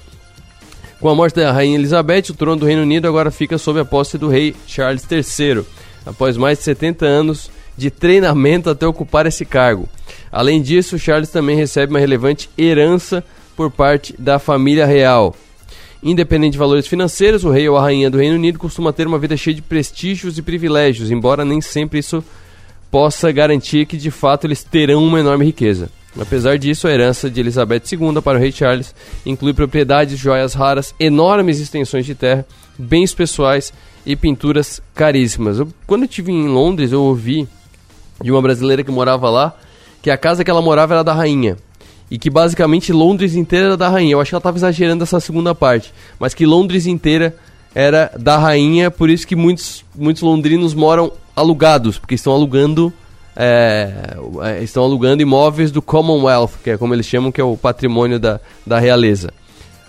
Com 1.00 1.08
a 1.08 1.14
morte 1.14 1.36
da 1.36 1.52
rainha 1.52 1.78
Elizabeth, 1.78 2.24
o 2.28 2.34
trono 2.34 2.60
do 2.60 2.66
Reino 2.66 2.82
Unido 2.82 3.08
agora 3.08 3.30
fica 3.30 3.56
sob 3.56 3.80
a 3.80 3.84
posse 3.86 4.18
do 4.18 4.28
rei 4.28 4.54
Charles 4.66 5.06
III, 5.10 5.64
após 6.04 6.36
mais 6.36 6.58
de 6.58 6.64
70 6.64 7.06
anos 7.06 7.50
de 7.78 7.90
treinamento 7.90 8.68
até 8.68 8.86
ocupar 8.86 9.24
esse 9.24 9.46
cargo. 9.46 9.88
Além 10.30 10.60
disso, 10.60 10.98
Charles 10.98 11.30
também 11.30 11.56
recebe 11.56 11.94
uma 11.94 11.98
relevante 11.98 12.50
herança 12.58 13.24
por 13.56 13.70
parte 13.70 14.14
da 14.18 14.38
família 14.38 14.84
real. 14.84 15.34
Independente 16.02 16.52
de 16.52 16.58
valores 16.58 16.86
financeiros, 16.86 17.44
o 17.44 17.50
rei 17.50 17.68
ou 17.68 17.76
a 17.76 17.82
rainha 17.82 18.10
do 18.10 18.16
Reino 18.16 18.36
Unido 18.36 18.58
costuma 18.58 18.92
ter 18.92 19.06
uma 19.06 19.18
vida 19.18 19.36
cheia 19.36 19.54
de 19.54 19.60
prestígios 19.60 20.38
e 20.38 20.42
privilégios, 20.42 21.10
embora 21.10 21.44
nem 21.44 21.60
sempre 21.60 21.98
isso 21.98 22.24
possa 22.90 23.30
garantir 23.30 23.86
que 23.86 23.96
de 23.96 24.10
fato 24.10 24.46
eles 24.46 24.64
terão 24.64 25.04
uma 25.04 25.20
enorme 25.20 25.44
riqueza. 25.44 25.90
Apesar 26.18 26.58
disso, 26.58 26.88
a 26.88 26.90
herança 26.90 27.30
de 27.30 27.38
Elizabeth 27.38 27.82
II 27.92 28.20
para 28.22 28.38
o 28.38 28.40
rei 28.40 28.50
Charles 28.50 28.94
inclui 29.24 29.52
propriedades, 29.52 30.18
joias 30.18 30.54
raras, 30.54 30.94
enormes 30.98 31.60
extensões 31.60 32.04
de 32.04 32.14
terra, 32.14 32.44
bens 32.76 33.14
pessoais 33.14 33.72
e 34.04 34.16
pinturas 34.16 34.80
caríssimas. 34.94 35.58
Eu, 35.58 35.68
quando 35.86 36.02
eu 36.02 36.08
estive 36.08 36.32
em 36.32 36.48
Londres, 36.48 36.90
eu 36.90 37.02
ouvi 37.02 37.46
de 38.22 38.32
uma 38.32 38.42
brasileira 38.42 38.82
que 38.82 38.90
morava 38.90 39.30
lá 39.30 39.54
que 40.02 40.10
a 40.10 40.16
casa 40.16 40.42
que 40.42 40.50
ela 40.50 40.62
morava 40.62 40.94
era 40.94 41.04
da 41.04 41.12
rainha. 41.12 41.56
E 42.10 42.18
que 42.18 42.28
basicamente 42.28 42.92
Londres 42.92 43.34
inteira 43.34 43.66
era 43.66 43.76
da 43.76 43.88
rainha. 43.88 44.12
Eu 44.12 44.20
acho 44.20 44.30
que 44.30 44.34
ela 44.34 44.40
estava 44.40 44.56
exagerando 44.56 45.04
essa 45.04 45.20
segunda 45.20 45.54
parte. 45.54 45.94
Mas 46.18 46.34
que 46.34 46.44
Londres 46.44 46.86
inteira 46.86 47.36
era 47.74 48.10
da 48.18 48.36
rainha, 48.36 48.90
por 48.90 49.08
isso 49.08 49.26
que 49.26 49.36
muitos, 49.36 49.84
muitos 49.94 50.22
londrinos 50.22 50.74
moram 50.74 51.12
alugados, 51.36 51.98
porque 51.98 52.16
estão 52.16 52.32
alugando 52.32 52.92
é, 53.36 54.16
é, 54.42 54.62
estão 54.62 54.82
alugando 54.82 55.22
imóveis 55.22 55.70
do 55.70 55.80
Commonwealth, 55.80 56.50
que 56.62 56.70
é 56.70 56.76
como 56.76 56.92
eles 56.92 57.06
chamam, 57.06 57.30
que 57.30 57.40
é 57.40 57.44
o 57.44 57.56
patrimônio 57.56 58.18
da, 58.18 58.40
da 58.66 58.78
realeza. 58.78 59.32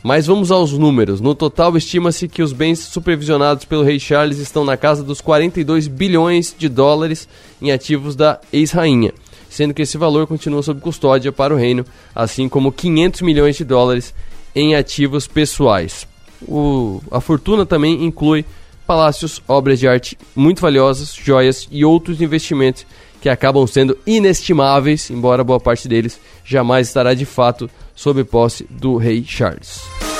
Mas 0.03 0.25
vamos 0.25 0.51
aos 0.51 0.71
números. 0.71 1.21
No 1.21 1.36
total, 1.36 1.75
estima-se 1.77 2.27
que 2.27 2.41
os 2.41 2.53
bens 2.53 2.79
supervisionados 2.79 3.65
pelo 3.65 3.84
rei 3.84 3.99
Charles 3.99 4.39
estão 4.39 4.65
na 4.65 4.75
casa 4.75 5.03
dos 5.03 5.21
42 5.21 5.88
bilhões 5.88 6.55
de 6.57 6.67
dólares 6.67 7.27
em 7.62 7.71
ativos 7.71 8.15
da 8.15 8.39
ex-rainha, 8.51 9.13
sendo 9.51 9.73
que 9.73 9.81
esse 9.81 9.97
valor 9.97 10.25
continua 10.25 10.63
sob 10.63 10.79
custódia 10.79 11.29
para 11.29 11.53
o 11.53 11.57
reino, 11.57 11.85
assim 12.15 12.47
como 12.47 12.71
500 12.71 13.21
milhões 13.21 13.57
de 13.57 13.65
dólares 13.65 14.13
em 14.55 14.75
ativos 14.75 15.27
pessoais. 15.27 16.07
O, 16.47 17.01
a 17.11 17.19
fortuna 17.19 17.65
também 17.65 18.05
inclui 18.05 18.45
palácios, 18.87 19.41
obras 19.47 19.77
de 19.77 19.89
arte 19.89 20.17
muito 20.33 20.61
valiosas, 20.61 21.13
joias 21.13 21.67
e 21.69 21.83
outros 21.83 22.21
investimentos 22.21 22.85
que 23.21 23.27
acabam 23.27 23.67
sendo 23.67 23.97
inestimáveis, 24.07 25.11
embora 25.11 25.43
boa 25.43 25.59
parte 25.59 25.87
deles 25.87 26.17
jamais 26.45 26.87
estará 26.87 27.13
de 27.13 27.25
fato 27.25 27.69
sob 27.93 28.23
posse 28.23 28.65
do 28.69 28.95
rei 28.95 29.23
Charles. 29.27 30.11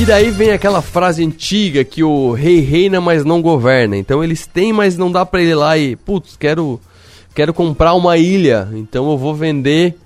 E 0.00 0.04
daí 0.04 0.30
vem 0.30 0.50
aquela 0.50 0.80
frase 0.80 1.24
antiga 1.24 1.82
que 1.82 2.04
o 2.04 2.32
rei 2.32 2.60
reina, 2.60 3.00
mas 3.00 3.24
não 3.24 3.42
governa. 3.42 3.96
Então 3.96 4.22
eles 4.22 4.46
têm, 4.46 4.72
mas 4.72 4.96
não 4.96 5.10
dá 5.10 5.26
para 5.26 5.40
ele 5.40 5.50
ir 5.50 5.54
lá 5.56 5.76
e, 5.76 5.96
putz, 5.96 6.36
quero 6.36 6.80
quero 7.34 7.52
comprar 7.54 7.94
uma 7.94 8.16
ilha, 8.16 8.68
então 8.72 9.08
eu 9.10 9.16
vou 9.16 9.32
vender 9.32 9.96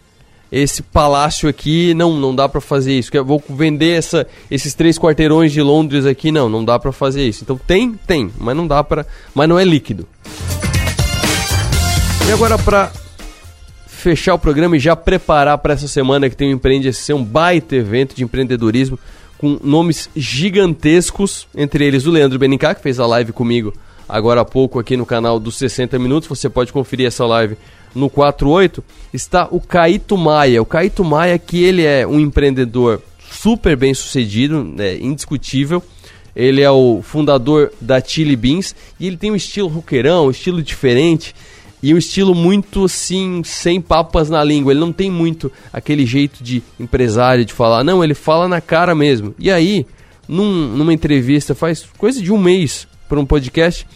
esse 0.51 0.83
palácio 0.83 1.49
aqui, 1.49 1.95
não, 1.95 2.15
não 2.15 2.35
dá 2.35 2.47
para 2.47 2.61
fazer 2.61 2.99
isso. 2.99 3.11
Vou 3.25 3.43
vender 3.49 3.97
essa, 3.97 4.27
esses 4.51 4.75
três 4.75 4.99
quarteirões 4.99 5.51
de 5.51 5.63
Londres 5.63 6.05
aqui, 6.05 6.31
não, 6.31 6.49
não 6.49 6.63
dá 6.63 6.79
para 6.79 6.93
fazer 6.93 7.27
isso. 7.27 7.43
Então 7.43 7.59
tem, 7.59 7.95
tem, 8.07 8.31
mas 8.39 8.55
não 8.55 8.67
dá 8.67 8.85
para, 8.85 9.07
mas 9.35 9.49
não 9.49 9.59
é 9.59 9.65
líquido. 9.65 10.07
E 12.29 12.33
agora 12.33 12.59
para 12.59 12.93
fechar 13.87 14.35
o 14.35 14.39
programa 14.39 14.77
e 14.77 14.81
já 14.81 14.95
preparar 14.97 15.57
para 15.59 15.75
essa 15.75 15.89
semana 15.89 16.29
que 16.29 16.37
tem 16.37 16.49
o 16.49 16.57
Empreende 16.57 16.93
SC, 16.93 17.15
um 17.15 17.25
baita 17.25 17.77
evento 17.77 18.15
de 18.15 18.25
empreendedorismo 18.25 18.99
com 19.43 19.59
nomes 19.63 20.09
gigantescos, 20.15 21.49
entre 21.53 21.85
eles 21.85 22.07
o 22.07 22.11
Leandro 22.13 22.39
Benincá, 22.39 22.75
que 22.75 22.81
fez 22.81 22.99
a 23.01 23.07
live 23.07 23.33
comigo 23.33 23.75
agora 24.09 24.43
há 24.43 24.45
pouco 24.45 24.79
aqui 24.79 24.97
no 24.97 25.07
canal 25.07 25.41
dos 25.41 25.57
60 25.57 25.99
Minutos. 25.99 26.29
Você 26.29 26.49
pode 26.49 26.73
conferir 26.73 27.07
essa 27.07 27.25
live 27.25 27.57
no 27.95 28.11
48, 28.11 28.85
está 29.13 29.49
o 29.51 29.59
Caíto 29.59 30.17
Maia. 30.19 30.61
O 30.61 30.67
Caíto 30.67 31.03
Maia, 31.03 31.39
que 31.39 31.65
ele 31.65 31.83
é 31.83 32.07
um 32.07 32.21
empreendedor 32.21 33.03
super 33.31 33.75
bem 33.75 33.95
sucedido, 33.95 34.63
né, 34.63 34.97
indiscutível. 34.99 35.83
Ele 36.37 36.63
é 36.63 36.71
o 36.71 37.01
fundador 37.03 37.73
da 37.81 38.01
Chili 38.01 38.37
Beans 38.37 38.77
e 39.01 39.07
ele 39.07 39.17
tem 39.17 39.31
um 39.31 39.37
estilo 39.37 39.69
roqueirão, 39.69 40.27
um 40.27 40.31
estilo 40.31 40.63
diferente 40.63 41.35
e 41.83 41.93
um 41.93 41.99
estilo 41.99 42.35
muito 42.35 42.85
assim, 42.85 43.43
sem 43.45 43.81
papas 43.81 44.31
na 44.31 44.45
língua. 44.45 44.73
Ele 44.73 44.81
não 44.81 44.93
tem 44.93 45.11
muito 45.11 45.51
aquele 45.73 46.07
jeito 46.07 46.43
de 46.43 46.63
empresário 46.79 47.45
de 47.45 47.53
falar, 47.53 47.83
não, 47.83 48.05
ele 48.05 48.15
fala 48.15 48.47
na 48.47 48.61
cara 48.61 48.95
mesmo. 48.95 49.35
E 49.39 49.51
aí, 49.51 49.87
num, 50.29 50.69
numa 50.69 50.93
entrevista, 50.93 51.55
faz 51.55 51.87
coisa 51.99 52.23
de 52.23 52.33
um 52.33 52.39
mês 52.39 52.87
para 53.09 53.19
um 53.19 53.27
podcast, 53.27 53.87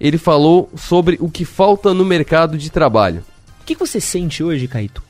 ele 0.00 0.18
falou 0.18 0.70
sobre 0.76 1.16
o 1.20 1.30
que 1.30 1.44
falta 1.44 1.94
no 1.94 2.04
mercado 2.04 2.58
de 2.58 2.70
trabalho 2.70 3.22
que 3.66 3.74
você 3.74 4.00
sente 4.00 4.42
hoje, 4.42 4.68
Caíto, 4.68 5.02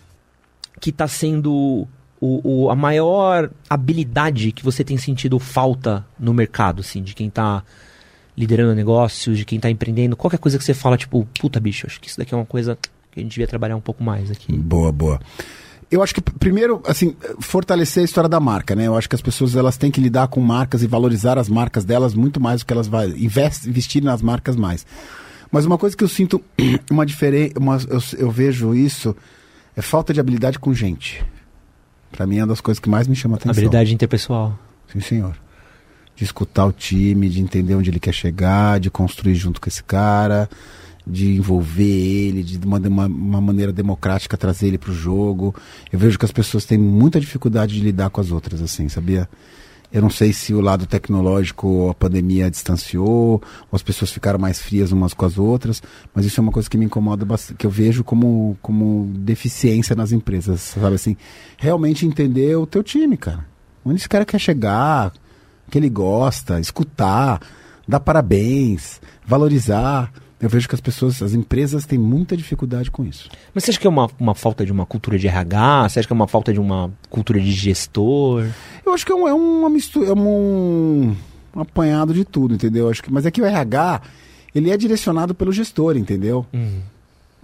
que 0.81 0.91
está 0.91 1.07
sendo 1.07 1.87
o, 2.19 2.65
o, 2.65 2.71
a 2.71 2.75
maior 2.75 3.51
habilidade 3.69 4.51
que 4.51 4.65
você 4.65 4.83
tem 4.83 4.97
sentido 4.97 5.39
falta 5.39 6.05
no 6.19 6.33
mercado, 6.33 6.81
assim, 6.81 7.03
de 7.03 7.15
quem 7.15 7.29
está 7.29 7.63
liderando 8.37 8.75
negócios, 8.75 9.39
de 9.39 9.45
quem 9.45 9.57
está 9.57 9.71
empreendendo? 9.71 10.17
Qualquer 10.17 10.39
coisa 10.39 10.59
que 10.59 10.65
você 10.65 10.75
fala, 10.75 10.97
tipo, 10.97 11.27
puta 11.41 11.59
bicho, 11.59 11.87
acho 11.87 12.01
que 12.01 12.09
isso 12.09 12.19
daqui 12.19 12.35
é 12.35 12.37
uma 12.37 12.47
coisa 12.47 12.79
que 13.11 13.21
a 13.21 13.23
gente 13.23 13.33
devia 13.33 13.47
trabalhar 13.47 13.77
um 13.77 13.81
pouco 13.81 14.03
mais 14.03 14.31
aqui. 14.31 14.53
Boa, 14.53 14.93
boa. 14.93 15.21
Eu 15.91 16.03
acho 16.03 16.15
que 16.15 16.21
primeiro, 16.21 16.83
assim, 16.85 17.17
fortalecer 17.41 18.03
a 18.03 18.05
história 18.05 18.29
da 18.29 18.41
marca, 18.41 18.75
né? 18.75 18.87
Eu 18.89 18.97
acho 18.97 19.09
que 19.09 19.15
as 19.15 19.23
pessoas 19.23 19.55
elas 19.55 19.77
têm 19.77 19.91
que 19.91 20.01
lidar 20.01 20.27
com 20.29 20.41
marcas 20.41 20.83
e 20.83 20.87
valorizar 20.87 21.39
as 21.39 21.49
marcas 21.49 21.85
delas 21.85 22.13
muito 22.13 22.41
mais 22.41 22.61
do 22.61 22.67
que 22.67 22.73
elas 22.73 22.89
vai 22.89 23.09
investir 23.09 24.03
nas 24.03 24.21
marcas 24.21 24.57
mais. 24.57 24.85
Mas 25.51 25.65
uma 25.65 25.79
coisa 25.79 25.97
que 25.97 26.03
eu 26.03 26.09
sinto 26.09 26.43
uma 26.91 27.07
diferença, 27.07 27.55
eu, 27.89 28.01
eu 28.19 28.31
vejo 28.31 28.75
isso, 28.75 29.17
é 29.77 29.81
falta 29.81 30.13
de 30.13 30.19
habilidade 30.19 30.59
com 30.59 30.75
gente. 30.75 31.25
Para 32.11 32.27
mim 32.27 32.39
é 32.39 32.41
uma 32.41 32.49
das 32.49 32.61
coisas 32.61 32.81
que 32.81 32.89
mais 32.89 33.07
me 33.07 33.15
chama 33.15 33.37
atenção. 33.37 33.53
Habilidade 33.53 33.95
interpessoal. 33.95 34.59
Sim, 34.93 35.01
senhor. 35.01 35.37
De 36.17 36.25
escutar 36.25 36.67
o 36.67 36.73
time, 36.73 37.29
de 37.29 37.41
entender 37.41 37.75
onde 37.75 37.91
ele 37.91 38.01
quer 38.01 38.13
chegar, 38.13 38.81
de 38.81 38.91
construir 38.91 39.35
junto 39.35 39.61
com 39.61 39.69
esse 39.69 39.85
cara, 39.85 40.49
de 41.07 41.37
envolver 41.37 41.85
ele, 41.85 42.43
de 42.43 42.59
uma, 42.67 42.79
uma, 42.79 43.07
uma 43.07 43.41
maneira 43.41 43.73
democrática 43.73 44.37
trazer 44.37 44.69
ele 44.69 44.79
para 44.79 44.91
o 44.91 44.95
jogo. 44.95 45.55
Eu 45.93 45.99
vejo 45.99 46.19
que 46.19 46.25
as 46.25 46.33
pessoas 46.33 46.65
têm 46.65 46.79
muita 46.79 47.21
dificuldade 47.21 47.75
de 47.75 47.81
lidar 47.81 48.11
com 48.11 48.21
as 48.21 48.33
outras, 48.33 48.61
assim, 48.61 48.89
sabia? 48.89 49.29
Eu 49.93 50.03
não 50.03 50.11
sei 50.11 50.33
se 50.33 50.53
o 50.53 50.61
lado 50.61 50.85
tecnológico 50.85 51.89
a 51.91 51.95
pandemia 51.95 52.51
distanciou, 52.51 53.41
ou 53.71 53.73
as 53.73 53.83
pessoas 53.83 54.11
ficaram 54.11 54.39
mais 54.39 54.61
frias 54.61 54.91
umas 54.91 55.15
com 55.15 55.25
as 55.25 55.39
outras, 55.39 55.81
mas 56.13 56.27
isso 56.27 56.41
é 56.41 56.43
uma 56.43 56.51
coisa 56.51 56.69
que 56.69 56.77
me 56.77 56.85
incomoda 56.85 57.25
bastante, 57.25 57.57
que 57.57 57.67
eu 57.67 57.71
vejo 57.71 58.03
como, 58.03 58.59
como 58.61 59.11
deficiência 59.15 59.95
nas 59.95 60.11
empresas, 60.11 60.61
sabe 60.61 60.97
assim? 60.97 61.17
Realmente 61.57 62.05
entender 62.05 62.57
o 62.57 62.67
teu 62.67 62.83
time, 62.83 63.17
cara. 63.17 63.47
Onde 63.85 64.01
esse 64.01 64.09
cara 64.09 64.25
quer 64.25 64.41
chegar, 64.41 65.13
que 65.71 65.79
ele 65.79 65.89
gosta, 65.89 66.61
escutar, 66.61 67.41
dar 67.87 68.01
parabéns, 68.01 69.01
valorizar 69.27 70.13
eu 70.39 70.51
vejo 70.51 70.69
que 70.69 70.75
as 70.75 70.81
pessoas, 70.81 71.23
as 71.23 71.33
empresas 71.33 71.87
têm 71.87 71.99
muita 71.99 72.37
dificuldade 72.37 72.91
com 72.91 73.05
isso. 73.05 73.29
Mas 73.55 73.65
você 73.65 73.71
acha 73.71 73.81
que 73.81 73.87
é 73.87 73.91
uma, 73.91 74.09
uma 74.21 74.35
falta 74.35 74.67
de 74.67 74.73
uma 74.73 74.85
cultura 74.85 75.19
de 75.19 75.27
RH? 75.27 75.89
Você 75.89 75.99
acha 75.99 76.07
que 76.07 76.13
é 76.13 76.15
uma 76.15 76.29
falta 76.29 76.53
de 76.53 76.61
uma 76.61 76.93
cultura 77.09 77.41
de 77.41 77.51
gestor? 77.51 78.47
Eu 78.85 78.93
acho 78.93 79.07
que 79.07 79.13
é, 79.13 79.15
um, 79.15 79.27
é 79.27 79.33
uma 79.33 79.71
mistura, 79.71 80.11
é 80.11 80.13
um, 80.13 81.17
um 81.55 81.61
apanhado 81.61 82.13
de 82.13 82.23
tudo, 82.23 82.55
entendeu? 82.55 82.91
Acho 82.91 83.03
que, 83.03 83.11
mas 83.11 83.25
é 83.25 83.31
que 83.31 83.41
o 83.41 83.47
RH, 83.47 84.03
ele 84.55 84.71
é 84.71 84.77
direcionado 84.77 85.35
pelo 85.35 85.53
gestor, 85.53 85.97
entendeu? 85.97 86.45
Uhum. 86.53 86.83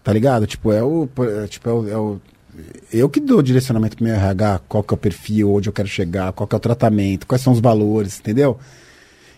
Tá 0.05 0.13
ligado? 0.13 0.47
Tipo, 0.47 0.71
é 0.71 0.83
o. 0.83 1.09
É, 1.43 1.47
tipo, 1.47 1.71
é 1.71 1.73
o, 1.73 1.89
é 1.89 1.97
o 1.97 2.21
eu 2.93 3.09
que 3.09 3.21
dou 3.21 3.41
direcionamento 3.43 3.97
pro 3.97 4.05
meu 4.05 4.15
RH, 4.15 4.61
qual 4.69 4.83
que 4.83 4.93
é 4.93 4.97
o 4.97 4.99
perfil, 4.99 5.55
onde 5.55 5.69
eu 5.69 5.73
quero 5.73 5.89
chegar, 5.89 6.33
qual 6.33 6.47
que 6.47 6.55
é 6.55 6.59
o 6.59 6.61
tratamento, 6.61 7.27
quais 7.27 7.43
são 7.43 7.53
os 7.53 7.61
valores, 7.61 8.19
entendeu? 8.19 8.59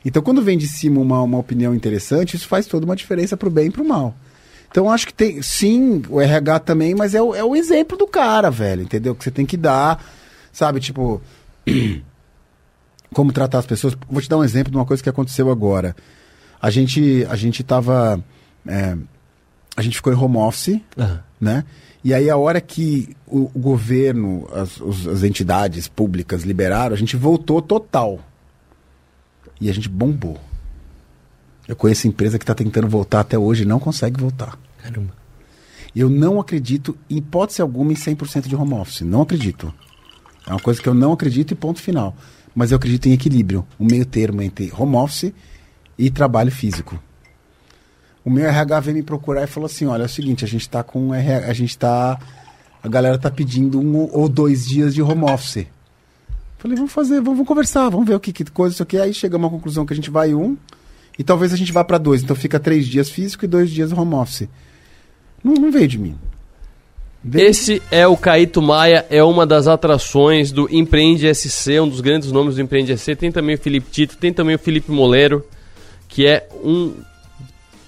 Então, 0.05 0.23
quando 0.23 0.43
vem 0.43 0.59
de 0.59 0.69
cima 0.69 1.01
uma, 1.01 1.23
uma 1.23 1.39
opinião 1.39 1.75
interessante, 1.75 2.37
isso 2.37 2.47
faz 2.47 2.67
toda 2.67 2.85
uma 2.85 2.97
diferença 2.97 3.37
pro 3.37 3.51
bem 3.51 3.67
e 3.67 3.71
pro 3.71 3.85
mal. 3.85 4.15
Então, 4.71 4.91
acho 4.91 5.07
que 5.07 5.15
tem, 5.15 5.41
sim, 5.41 6.03
o 6.09 6.21
RH 6.21 6.59
também, 6.61 6.95
mas 6.95 7.15
é 7.15 7.23
o, 7.23 7.35
é 7.35 7.45
o 7.45 7.55
exemplo 7.55 7.97
do 7.97 8.07
cara, 8.07 8.51
velho, 8.51 8.83
entendeu? 8.83 9.15
Que 9.15 9.23
você 9.23 9.31
tem 9.31 9.47
que 9.47 9.57
dar, 9.57 10.05
sabe, 10.53 10.81
tipo, 10.81 11.23
como 13.15 13.33
tratar 13.33 13.61
as 13.61 13.67
pessoas. 13.67 13.97
Vou 14.11 14.21
te 14.21 14.29
dar 14.29 14.37
um 14.37 14.45
exemplo 14.45 14.73
de 14.73 14.77
uma 14.77 14.85
coisa 14.85 15.03
que 15.03 15.09
aconteceu 15.09 15.49
agora. 15.49 15.95
A 16.61 16.71
gente, 16.71 17.25
a 17.31 17.37
gente 17.37 17.63
tava, 17.63 18.23
é, 18.67 18.97
a 19.77 19.81
gente 19.81 19.97
ficou 19.97 20.13
em 20.13 20.17
home 20.17 20.39
office, 20.39 20.81
uhum. 20.97 21.19
né? 21.41 21.65
E 22.05 22.13
aí, 22.13 22.29
a 22.29 22.37
hora 22.37 22.61
que 22.61 23.17
o, 23.27 23.51
o 23.55 23.59
governo, 23.59 24.47
as, 24.53 24.79
os, 24.79 25.09
as 25.09 25.23
entidades 25.23 25.89
públicas 25.89 26.43
liberaram, 26.43 26.95
a 26.95 26.99
gente 26.99 27.17
voltou 27.17 27.63
total. 27.63 28.21
E 29.59 29.71
a 29.71 29.73
gente 29.73 29.89
bombou. 29.89 30.39
Eu 31.67 31.75
conheço 31.75 32.07
empresa 32.07 32.39
que 32.39 32.43
está 32.43 32.55
tentando 32.55 32.87
voltar 32.87 33.21
até 33.21 33.39
hoje 33.39 33.63
e 33.63 33.67
não 33.67 33.81
consegue 33.81 34.21
voltar. 34.21 34.59
Caramba. 34.83 35.15
Eu 35.97 36.11
não 36.11 36.39
acredito, 36.39 36.95
em 37.09 37.17
hipótese 37.17 37.63
alguma, 37.63 37.91
em 37.91 37.97
100% 37.97 38.49
de 38.49 38.55
home 38.55 38.75
office. 38.75 39.01
Não 39.01 39.23
acredito. 39.23 39.73
É 40.47 40.51
uma 40.51 40.61
coisa 40.61 40.83
que 40.83 40.89
eu 40.89 40.95
não 40.95 41.13
acredito 41.13 41.53
e 41.53 41.55
ponto 41.55 41.81
final. 41.81 42.15
Mas 42.55 42.71
eu 42.71 42.77
acredito 42.77 43.07
em 43.07 43.13
equilíbrio. 43.13 43.67
Um 43.81 43.87
meio 43.87 44.05
termo 44.05 44.43
entre 44.43 44.71
home 44.77 44.97
office 44.97 45.33
e 45.97 46.11
trabalho 46.11 46.53
físico. 46.53 47.01
O 48.25 48.31
meu 48.31 48.47
RH 48.47 48.81
veio 48.81 48.97
me 48.97 49.03
procurar 49.03 49.45
e 49.45 49.47
falou 49.47 49.67
assim: 49.67 49.87
olha, 49.87 50.03
é 50.03 50.07
o 50.07 50.09
seguinte, 50.09 50.45
a 50.45 50.49
gente 50.49 50.63
está 50.63 50.83
com. 50.83 51.13
A 51.13 51.53
gente 51.53 51.77
tá. 51.77 52.19
A 52.83 52.89
galera 52.89 53.19
tá 53.19 53.31
pedindo 53.31 53.81
um 53.81 54.09
ou 54.13 54.29
dois 54.29 54.67
dias 54.67 54.95
de 54.95 55.03
home 55.03 55.25
office. 55.25 55.67
Falei, 56.59 56.77
vamos 56.77 56.93
fazer, 56.93 57.21
vamos, 57.21 57.47
conversar, 57.47 57.91
vamos 57.91 58.07
ver 58.07 58.15
o 58.15 58.21
que, 58.21 58.33
que 58.33 58.45
coisa, 58.45 58.75
isso 58.75 58.83
aqui. 58.83 58.99
Aí 58.99 59.13
chegamos 59.13 59.49
à 59.49 59.51
conclusão 59.51 59.85
que 59.85 59.93
a 59.93 59.97
gente 59.97 60.11
vai 60.11 60.35
um 60.35 60.57
e 61.19 61.23
talvez 61.23 61.53
a 61.53 61.57
gente 61.57 61.73
vá 61.73 61.85
para 61.85 61.99
dois. 61.99 62.23
Então 62.23 62.35
fica 62.35 62.59
três 62.59 62.87
dias 62.87 63.11
físico 63.11 63.45
e 63.45 63.49
dois 63.49 63.71
dias 63.71 63.93
home 63.93 64.15
office. 64.15 64.49
Não, 65.43 65.55
não 65.55 65.71
veio 65.71 65.87
de 65.87 65.99
mim. 65.99 66.17
Esse 67.35 67.83
é 67.91 68.07
o 68.07 68.17
Caíto 68.17 68.61
Maia, 68.61 69.05
é 69.09 69.23
uma 69.23 69.47
das 69.47 69.67
atrações 69.67 70.53
do 70.53 70.67
Empreende 70.75 71.35
SC, 71.35 71.81
um 71.81 71.89
dos 71.89 72.03
grandes 72.03 72.31
nomes 72.31 72.57
do 72.57 72.63
Empreende 72.63 72.97
SC. 72.97 73.15
Tem 73.17 73.33
também 73.33 73.57
o 73.57 73.59
Felipe 73.59 73.91
Tito, 73.91 74.17
tem 74.17 74.33
também 74.33 74.57
o 74.57 74.59
Felipe 74.59 74.91
Moleiro, 74.91 75.45
que 76.09 76.27
é 76.27 76.49
um 76.63 76.95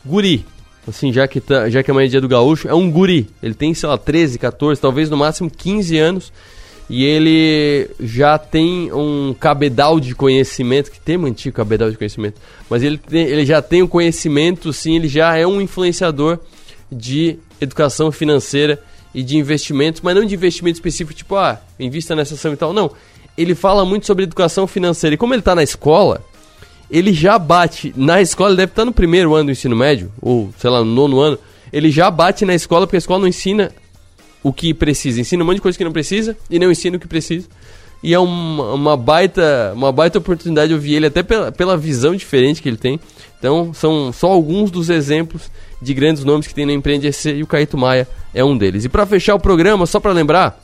guri. 0.06 0.44
Assim, 0.88 1.12
já 1.12 1.26
que, 1.26 1.40
tá, 1.40 1.68
já 1.68 1.82
que 1.82 1.90
amanhã 1.90 2.06
é 2.06 2.10
dia 2.10 2.20
do 2.20 2.28
gaúcho, 2.28 2.68
é 2.68 2.74
um 2.74 2.90
guri. 2.90 3.28
Ele 3.42 3.54
tem, 3.54 3.74
sei 3.74 3.88
lá, 3.88 3.98
13, 3.98 4.38
14, 4.38 4.80
talvez 4.80 5.10
no 5.10 5.16
máximo 5.16 5.50
15 5.50 5.98
anos 5.98 6.32
e 6.88 7.04
ele 7.04 7.90
já 7.98 8.38
tem 8.38 8.92
um 8.92 9.34
cabedal 9.38 9.98
de 9.98 10.14
conhecimento, 10.14 10.90
que 10.90 11.00
tem 11.00 11.16
antigo 11.16 11.56
cabedal 11.56 11.90
de 11.90 11.96
conhecimento, 11.96 12.40
mas 12.70 12.82
ele, 12.82 12.96
tem, 12.96 13.26
ele 13.26 13.44
já 13.44 13.60
tem 13.60 13.82
o 13.82 13.86
um 13.86 13.88
conhecimento, 13.88 14.72
sim, 14.72 14.96
ele 14.96 15.08
já 15.08 15.36
é 15.36 15.46
um 15.46 15.60
influenciador 15.60 16.38
de 16.90 17.38
educação 17.60 18.12
financeira 18.12 18.80
e 19.12 19.22
de 19.22 19.36
investimentos, 19.36 20.00
mas 20.00 20.14
não 20.14 20.24
de 20.24 20.34
investimento 20.34 20.76
específico, 20.76 21.16
tipo, 21.16 21.34
ah, 21.34 21.60
invista 21.80 22.14
nessa 22.14 22.34
ação 22.34 22.52
e 22.52 22.56
tal, 22.56 22.72
não. 22.72 22.92
Ele 23.36 23.54
fala 23.54 23.84
muito 23.84 24.06
sobre 24.06 24.24
educação 24.24 24.66
financeira, 24.66 25.14
e 25.14 25.18
como 25.18 25.34
ele 25.34 25.40
está 25.40 25.54
na 25.54 25.62
escola, 25.62 26.24
ele 26.90 27.12
já 27.12 27.38
bate, 27.38 27.92
na 27.96 28.20
escola, 28.20 28.50
ele 28.50 28.58
deve 28.58 28.72
estar 28.72 28.84
no 28.84 28.92
primeiro 28.92 29.34
ano 29.34 29.46
do 29.46 29.52
ensino 29.52 29.74
médio, 29.74 30.12
ou, 30.20 30.52
sei 30.58 30.70
lá, 30.70 30.80
no 30.80 30.86
nono 30.86 31.20
ano, 31.20 31.38
ele 31.72 31.90
já 31.90 32.10
bate 32.10 32.44
na 32.44 32.54
escola, 32.54 32.86
porque 32.86 32.96
a 32.96 32.98
escola 32.98 33.20
não 33.20 33.28
ensina 33.28 33.72
o 34.42 34.52
que 34.52 34.72
precisa, 34.72 35.20
ensina 35.20 35.42
um 35.42 35.46
monte 35.46 35.56
de 35.56 35.62
coisa 35.62 35.76
que 35.76 35.84
não 35.84 35.92
precisa 35.92 36.36
e 36.48 36.58
não 36.58 36.70
ensina 36.70 36.96
o 36.96 37.00
que 37.00 37.08
precisa. 37.08 37.48
E 38.02 38.14
é 38.14 38.18
uma, 38.18 38.74
uma 38.74 38.96
baita 38.96 39.72
uma 39.74 39.90
baita 39.90 40.18
oportunidade 40.18 40.72
ouvir 40.72 40.94
ele 40.94 41.06
até 41.06 41.22
pela, 41.22 41.50
pela 41.50 41.76
visão 41.76 42.14
diferente 42.14 42.62
que 42.62 42.68
ele 42.68 42.76
tem. 42.76 43.00
Então, 43.38 43.74
são 43.74 44.12
só 44.12 44.28
alguns 44.28 44.70
dos 44.70 44.88
exemplos 44.88 45.50
de 45.80 45.92
grandes 45.92 46.22
nomes 46.22 46.46
que 46.46 46.54
tem 46.54 46.64
no 46.64 46.72
Empreende 46.72 47.08
EC 47.08 47.36
e 47.36 47.42
o 47.42 47.46
Caíto 47.46 47.76
Maia 47.76 48.06
é 48.32 48.44
um 48.44 48.56
deles. 48.56 48.84
E 48.84 48.88
para 48.88 49.04
fechar 49.06 49.34
o 49.34 49.40
programa, 49.40 49.86
só 49.86 49.98
para 49.98 50.12
lembrar, 50.12 50.60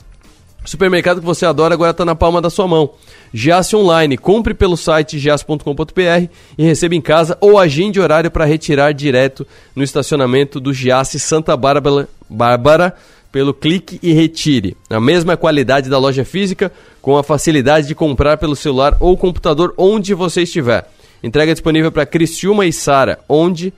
o 0.63 0.69
supermercado 0.69 1.19
que 1.19 1.25
você 1.25 1.45
adora 1.45 1.73
agora 1.73 1.91
está 1.91 2.05
na 2.05 2.15
palma 2.15 2.41
da 2.41 2.49
sua 2.49 2.67
mão. 2.67 2.91
Giasse 3.33 3.75
Online, 3.75 4.15
compre 4.15 4.53
pelo 4.53 4.77
site 4.77 5.17
giasse.com.br 5.17 6.29
e 6.55 6.63
receba 6.63 6.93
em 6.93 7.01
casa 7.01 7.35
ou 7.41 7.57
agende 7.57 7.99
horário 7.99 8.29
para 8.29 8.45
retirar 8.45 8.93
direto 8.93 9.45
no 9.75 9.83
estacionamento 9.83 10.59
do 10.59 10.71
Giasse 10.71 11.19
Santa 11.19 11.57
Bárbara, 11.57 12.07
Bárbara 12.29 12.95
pelo 13.31 13.51
clique 13.51 13.99
e 14.03 14.13
retire. 14.13 14.77
A 14.87 14.99
mesma 14.99 15.35
qualidade 15.35 15.89
da 15.89 15.97
loja 15.97 16.23
física, 16.23 16.71
com 17.01 17.17
a 17.17 17.23
facilidade 17.23 17.87
de 17.87 17.95
comprar 17.95 18.37
pelo 18.37 18.55
celular 18.55 18.95
ou 18.99 19.17
computador 19.17 19.73
onde 19.75 20.13
você 20.13 20.43
estiver. 20.43 20.87
Entrega 21.23 21.53
disponível 21.53 21.91
para 21.91 22.05
Criciúma 22.05 22.67
e 22.67 22.71
Sara, 22.71 23.19
onde 23.27 23.73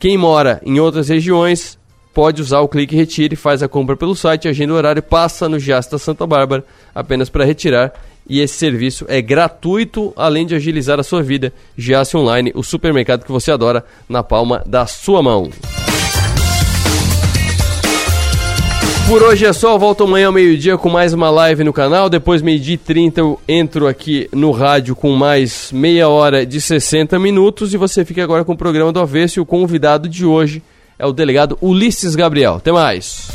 quem 0.00 0.18
mora 0.18 0.60
em 0.66 0.80
outras 0.80 1.08
regiões 1.08 1.78
pode 2.12 2.42
usar 2.42 2.60
o 2.60 2.68
clique 2.68 2.94
e 2.94 2.98
retire, 2.98 3.36
faz 3.36 3.62
a 3.62 3.68
compra 3.68 3.96
pelo 3.96 4.14
site, 4.16 4.48
agenda 4.48 4.72
o 4.72 4.76
horário, 4.76 5.02
passa 5.02 5.48
no 5.48 5.58
Jasta 5.58 5.96
Santa 5.96 6.26
Bárbara 6.26 6.64
apenas 6.92 7.28
para 7.28 7.44
retirar. 7.44 7.92
E 8.28 8.40
esse 8.40 8.54
serviço 8.54 9.04
é 9.08 9.20
gratuito, 9.20 10.12
além 10.16 10.46
de 10.46 10.54
agilizar 10.54 10.98
a 10.98 11.02
sua 11.02 11.22
vida. 11.22 11.52
Giasse 11.76 12.16
Online, 12.16 12.52
o 12.54 12.62
supermercado 12.62 13.24
que 13.24 13.32
você 13.32 13.50
adora, 13.50 13.84
na 14.08 14.22
palma 14.22 14.62
da 14.64 14.86
sua 14.86 15.22
mão. 15.22 15.50
Por 19.06 19.22
hoje 19.22 19.44
é 19.44 19.52
só, 19.52 19.76
volto 19.76 20.04
amanhã 20.04 20.28
ao 20.28 20.32
meio-dia 20.32 20.78
com 20.78 20.88
mais 20.88 21.12
uma 21.12 21.28
live 21.28 21.62
no 21.62 21.74
canal. 21.74 22.08
Depois, 22.08 22.40
meio-dia 22.40 22.74
e 22.74 22.78
30, 22.78 23.20
eu 23.20 23.38
entro 23.46 23.86
aqui 23.86 24.28
no 24.32 24.50
rádio 24.50 24.96
com 24.96 25.12
mais 25.14 25.70
meia 25.70 26.08
hora 26.08 26.46
de 26.46 26.58
60 26.58 27.18
minutos. 27.18 27.74
E 27.74 27.76
você 27.76 28.02
fica 28.02 28.24
agora 28.24 28.46
com 28.46 28.52
o 28.52 28.56
programa 28.56 28.92
do 28.92 29.00
Avesso. 29.00 29.38
E 29.38 29.42
o 29.42 29.46
convidado 29.46 30.08
de 30.08 30.24
hoje 30.24 30.62
é 30.98 31.04
o 31.04 31.12
delegado 31.12 31.58
Ulisses 31.60 32.14
Gabriel. 32.16 32.54
Até 32.54 32.72
mais. 32.72 33.28